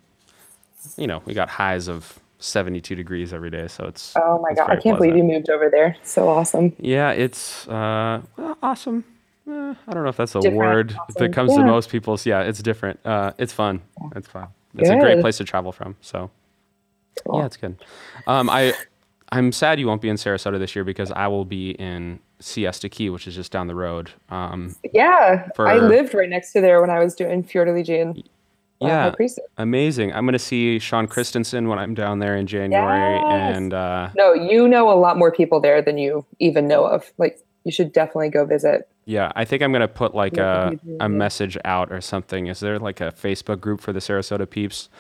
you 0.97 1.07
know, 1.07 1.23
we 1.25 1.35
got 1.35 1.49
highs 1.49 1.89
of 1.89 2.19
72 2.39 2.95
degrees 2.95 3.33
every 3.33 3.51
day, 3.51 3.69
so 3.69 3.85
it's 3.85 4.15
oh 4.17 4.41
my 4.41 4.55
god, 4.55 4.71
I 4.71 4.77
can't 4.77 4.97
believe 4.99 5.17
you 5.17 5.23
moved 5.25 5.51
over 5.51 5.69
there. 5.71 5.97
So 6.03 6.29
awesome. 6.29 6.75
Yeah, 6.79 7.11
it's 7.13 7.67
uh, 7.69 8.23
awesome. 8.63 9.05
Eh, 9.49 9.75
I 9.89 9.93
don't 9.95 10.03
know 10.03 10.09
if 10.11 10.17
that's 10.17 10.35
a 10.35 10.41
Different, 10.41 10.57
word 10.59 10.97
awesome. 10.99 11.15
that 11.27 11.33
comes 11.33 11.55
to 11.55 11.65
most 11.65 11.91
people's. 11.91 12.27
Yeah, 12.27 12.43
it's 12.43 12.63
different. 12.63 13.01
Uh, 13.05 13.33
it's 13.39 13.53
fun. 13.53 13.81
It's 14.15 14.29
fun. 14.29 14.49
It's 14.77 14.91
a 14.91 14.97
great 14.97 15.21
place 15.21 15.39
to 15.39 15.45
travel 15.45 15.73
from. 15.73 15.97
So 16.01 16.31
Cool. 17.27 17.41
yeah, 17.41 17.47
it's 17.47 17.57
good. 17.57 17.77
Um, 18.27 18.49
I 18.51 18.75
I'm 19.31 19.53
sad 19.53 19.79
you 19.81 19.87
won't 19.87 20.01
be 20.03 20.09
in 20.09 20.17
Sarasota 20.17 20.59
this 20.59 20.75
year 20.77 20.85
because 20.85 21.11
I 21.13 21.27
will 21.29 21.45
be 21.45 21.71
in 21.73 22.19
Siesta 22.41 22.89
Key, 22.89 23.11
which 23.11 23.27
is 23.27 23.35
just 23.35 23.51
down 23.53 23.67
the 23.67 23.75
road. 23.75 24.11
Um, 24.31 24.75
Yeah, 24.93 25.49
For- 25.55 25.67
I 25.69 25.77
lived 25.77 26.15
right 26.15 26.29
next 26.29 26.53
to 26.53 26.61
there 26.61 26.81
when 26.81 26.91
I 26.91 26.99
was 27.01 27.15
doing 27.15 27.43
Fiordiligi. 27.43 28.19
uh, 28.81 28.87
yeah, 28.87 29.13
amazing. 29.57 30.13
I'm 30.15 30.25
gonna 30.27 30.39
see 30.39 30.79
Sean 30.79 31.07
Christensen 31.09 31.69
when 31.69 31.79
I'm 31.79 31.95
down 31.95 32.21
there 32.21 32.37
in 32.37 32.47
January, 32.47 33.17
Yes. 33.17 33.57
and 33.57 33.75
uh, 33.75 34.11
No, 34.17 34.33
you 34.35 34.69
know 34.69 34.89
a 34.91 34.95
lot 34.99 35.19
more 35.19 35.33
people 35.33 35.59
there 35.61 35.83
than 35.83 35.99
you 35.99 36.25
even 36.39 36.69
know 36.69 36.85
of. 36.85 37.13
Like, 37.19 37.41
you 37.65 37.73
should 37.73 37.93
definitely 37.93 38.31
go 38.31 38.45
visit. 38.47 38.89
Yeah, 39.09 39.33
I 39.35 39.47
think 39.47 39.63
I'm 39.63 39.73
gonna 39.73 39.89
put 39.89 40.15
like 40.15 40.37
Yeah, 40.37 40.73
a, 41.01 41.07
a 41.07 41.09
message 41.09 41.57
out 41.65 41.91
or 41.91 42.03
something. 42.03 42.47
Is 42.49 42.61
there 42.61 42.79
like 42.79 43.01
a 43.01 43.11
Facebook 43.11 43.59
group 43.59 43.81
for 43.81 43.91
the 43.91 44.01
Sarasota 44.01 44.49
peeps? 44.49 44.91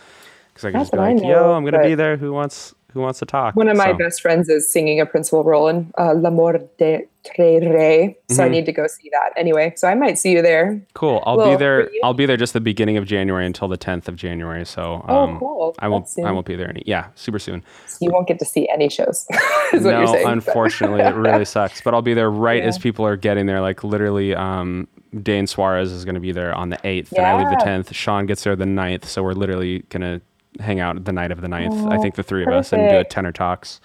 Because 0.49 0.64
I 0.64 0.71
can 0.71 0.79
Not 0.79 0.83
just 0.85 0.92
be 0.92 0.99
like, 0.99 1.23
"Yo, 1.23 1.53
I'm 1.53 1.62
gonna 1.64 1.83
be 1.83 1.94
there. 1.94 2.16
Who 2.16 2.33
wants 2.33 2.75
Who 2.94 3.01
wants 3.01 3.18
to 3.20 3.27
talk?" 3.27 3.55
One 3.57 3.68
of 3.68 3.77
my 3.77 3.92
So, 3.92 3.98
best 3.98 4.22
friends 4.22 4.48
is 4.48 4.70
singing 4.72 5.01
a 5.01 5.07
principal 5.07 5.44
role 5.44 5.68
in 5.68 5.92
uh, 5.98 6.12
L'Amor 6.12 6.59
de 6.79 7.07
Monterrey. 7.38 8.14
So 8.31 8.42
I 8.42 8.48
Mhm. 8.48 8.51
need 8.53 8.66
to 8.66 8.72
go 8.72 8.87
see 8.87 9.11
that 9.12 9.33
anyway. 9.37 9.72
So 9.77 9.87
I 9.88 9.94
might 9.94 10.18
see 10.18 10.33
you 10.33 10.40
there. 10.40 10.81
Cool. 10.94 11.22
I'll 11.27 11.37
Well, 11.37 11.51
be 11.51 11.57
there. 11.57 11.90
I'll 12.03 12.14
be 12.14 12.24
there 12.24 12.38
just 12.38 12.55
the 12.55 12.61
beginning 12.61 12.96
of 12.96 13.05
January 13.05 13.44
until 13.44 13.68
the 13.68 13.77
10th 13.77 14.09
of 14.09 14.16
January. 14.16 14.64
So 14.64 15.05
Oh, 15.09 15.14
um, 15.24 15.38
cool. 15.38 15.74
I 15.79 15.88
won't. 15.88 16.09
I 16.24 16.31
won't 16.33 16.46
be 16.46 16.57
there 16.57 16.68
any. 16.70 16.83
Yeah, 16.87 17.07
super 17.16 17.38
soon. 17.38 17.62
So 17.87 17.98
you 18.01 18.11
won't 18.11 18.27
get 18.29 18.38
to 18.38 18.44
see 18.46 18.66
any 18.70 18.88
shows. 18.88 19.27
is 19.74 19.85
what 19.85 19.90
no, 19.92 19.98
you're 20.05 20.07
saying. 20.14 20.27
unfortunately, 20.27 21.03
it 21.03 21.14
really 21.14 21.44
sucks. 21.57 21.83
But 21.83 21.92
I'll 21.92 22.03
be 22.03 22.14
there 22.14 22.31
right 22.31 22.62
as 22.62 22.79
people 22.79 23.07
are 23.07 23.16
getting 23.16 23.44
there. 23.46 23.61
Like 23.61 23.85
literally, 23.85 24.35
um, 24.35 24.88
Dane 25.22 25.46
Suarez 25.46 25.92
is 25.92 26.05
going 26.07 26.14
to 26.14 26.20
be 26.20 26.33
there 26.33 26.55
on 26.55 26.70
the 26.70 26.79
eighth, 26.85 27.12
and 27.12 27.27
I 27.27 27.37
leave 27.37 27.51
the 27.51 27.57
tenth. 27.57 27.94
Sean 27.94 28.24
gets 28.27 28.44
there 28.44 28.57
the 28.57 28.64
9th, 28.64 29.05
so 29.05 29.22
we're 29.22 29.33
literally 29.33 29.81
gonna 29.90 30.20
hang 30.59 30.81
out 30.81 31.05
the 31.05 31.12
night 31.12 31.31
of 31.31 31.40
the 31.40 31.49
9th. 31.49 31.90
I 31.90 31.97
Oh, 31.97 32.03
think 32.03 32.14
the 32.14 32.23
three 32.23 32.42
of 32.42 32.49
us 32.49 32.73
and 32.73 32.88
do 32.88 32.99
a 32.99 33.05
tenor 33.05 33.33
talks. 33.33 33.81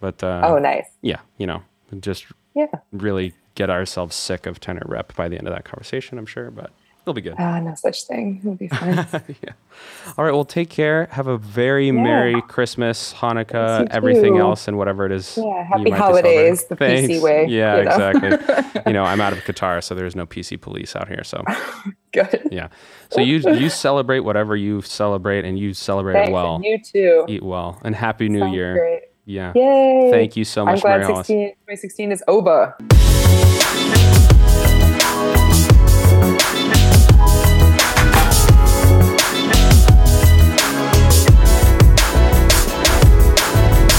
But 0.00 0.22
uh, 0.22 0.42
oh, 0.44 0.58
nice. 0.58 0.86
yeah, 1.02 1.20
you 1.38 1.46
know, 1.46 1.62
just 2.00 2.26
Yeah. 2.54 2.66
really 2.92 3.34
get 3.54 3.68
ourselves 3.70 4.14
sick 4.14 4.46
of 4.46 4.60
tenor 4.60 4.82
rep 4.86 5.14
by 5.16 5.28
the 5.28 5.36
end 5.36 5.48
of 5.48 5.54
that 5.54 5.64
conversation. 5.64 6.18
I'm 6.18 6.26
sure, 6.26 6.50
but 6.50 6.70
it'll 7.08 7.14
be 7.14 7.22
good. 7.22 7.36
Ah, 7.38 7.58
no 7.60 7.74
such 7.74 8.04
thing. 8.04 8.38
It'll 8.42 8.54
be 8.54 8.68
fun. 8.68 8.94
yeah. 9.42 9.52
All 10.18 10.24
right. 10.24 10.32
Well, 10.32 10.44
take 10.44 10.68
care. 10.68 11.08
Have 11.12 11.26
a 11.26 11.38
very 11.38 11.90
merry 11.90 12.40
Christmas, 12.42 13.14
Hanukkah, 13.14 13.88
everything 13.90 14.34
too. 14.34 14.40
else, 14.40 14.68
and 14.68 14.76
whatever 14.76 15.06
it 15.06 15.12
is. 15.12 15.38
Yeah, 15.38 15.64
happy 15.64 15.90
holidays, 15.90 16.66
the 16.66 16.76
PC 16.76 17.22
way, 17.22 17.46
Yeah, 17.48 17.78
you 17.78 17.84
know? 17.84 17.90
exactly. 18.10 18.82
you 18.86 18.92
know, 18.92 19.04
I'm 19.04 19.20
out 19.22 19.32
of 19.32 19.38
Qatar, 19.40 19.82
so 19.82 19.94
there's 19.94 20.14
no 20.14 20.26
PC 20.26 20.60
police 20.60 20.94
out 20.94 21.08
here. 21.08 21.24
So 21.24 21.42
Good. 22.12 22.48
yeah. 22.50 22.68
So 23.10 23.22
you 23.22 23.38
you 23.54 23.70
celebrate 23.70 24.20
whatever 24.20 24.54
you 24.54 24.82
celebrate, 24.82 25.46
and 25.46 25.58
you 25.58 25.72
celebrate 25.72 26.14
Thanks, 26.14 26.30
well. 26.32 26.60
you 26.62 26.78
too. 26.82 27.24
Eat 27.28 27.42
well, 27.42 27.80
and 27.82 27.94
happy 27.94 28.28
New 28.28 28.40
Sounds 28.40 28.54
Year. 28.54 28.74
Great. 28.74 29.02
Yeah. 29.24 29.52
Yay. 29.54 30.10
Thank 30.10 30.36
you 30.36 30.44
so 30.44 30.64
much, 30.64 30.76
I'm 30.76 30.80
glad 30.80 31.00
Mary 31.02 31.14
16, 31.16 31.48
2016 31.68 32.12
is 32.12 32.24
over. 32.28 32.74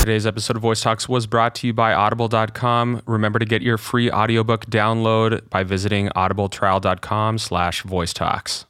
Today's 0.09 0.25
episode 0.25 0.55
of 0.55 0.63
Voice 0.63 0.81
Talks 0.81 1.07
was 1.07 1.27
brought 1.27 1.53
to 1.53 1.67
you 1.67 1.73
by 1.73 1.93
audible.com. 1.93 3.03
Remember 3.05 3.37
to 3.37 3.45
get 3.45 3.61
your 3.61 3.77
free 3.77 4.09
audiobook 4.09 4.65
download 4.65 5.47
by 5.51 5.61
visiting 5.61 6.07
audibletrial.com 6.15 7.37
slash 7.37 7.83
voice 7.83 8.11
talks. 8.11 8.65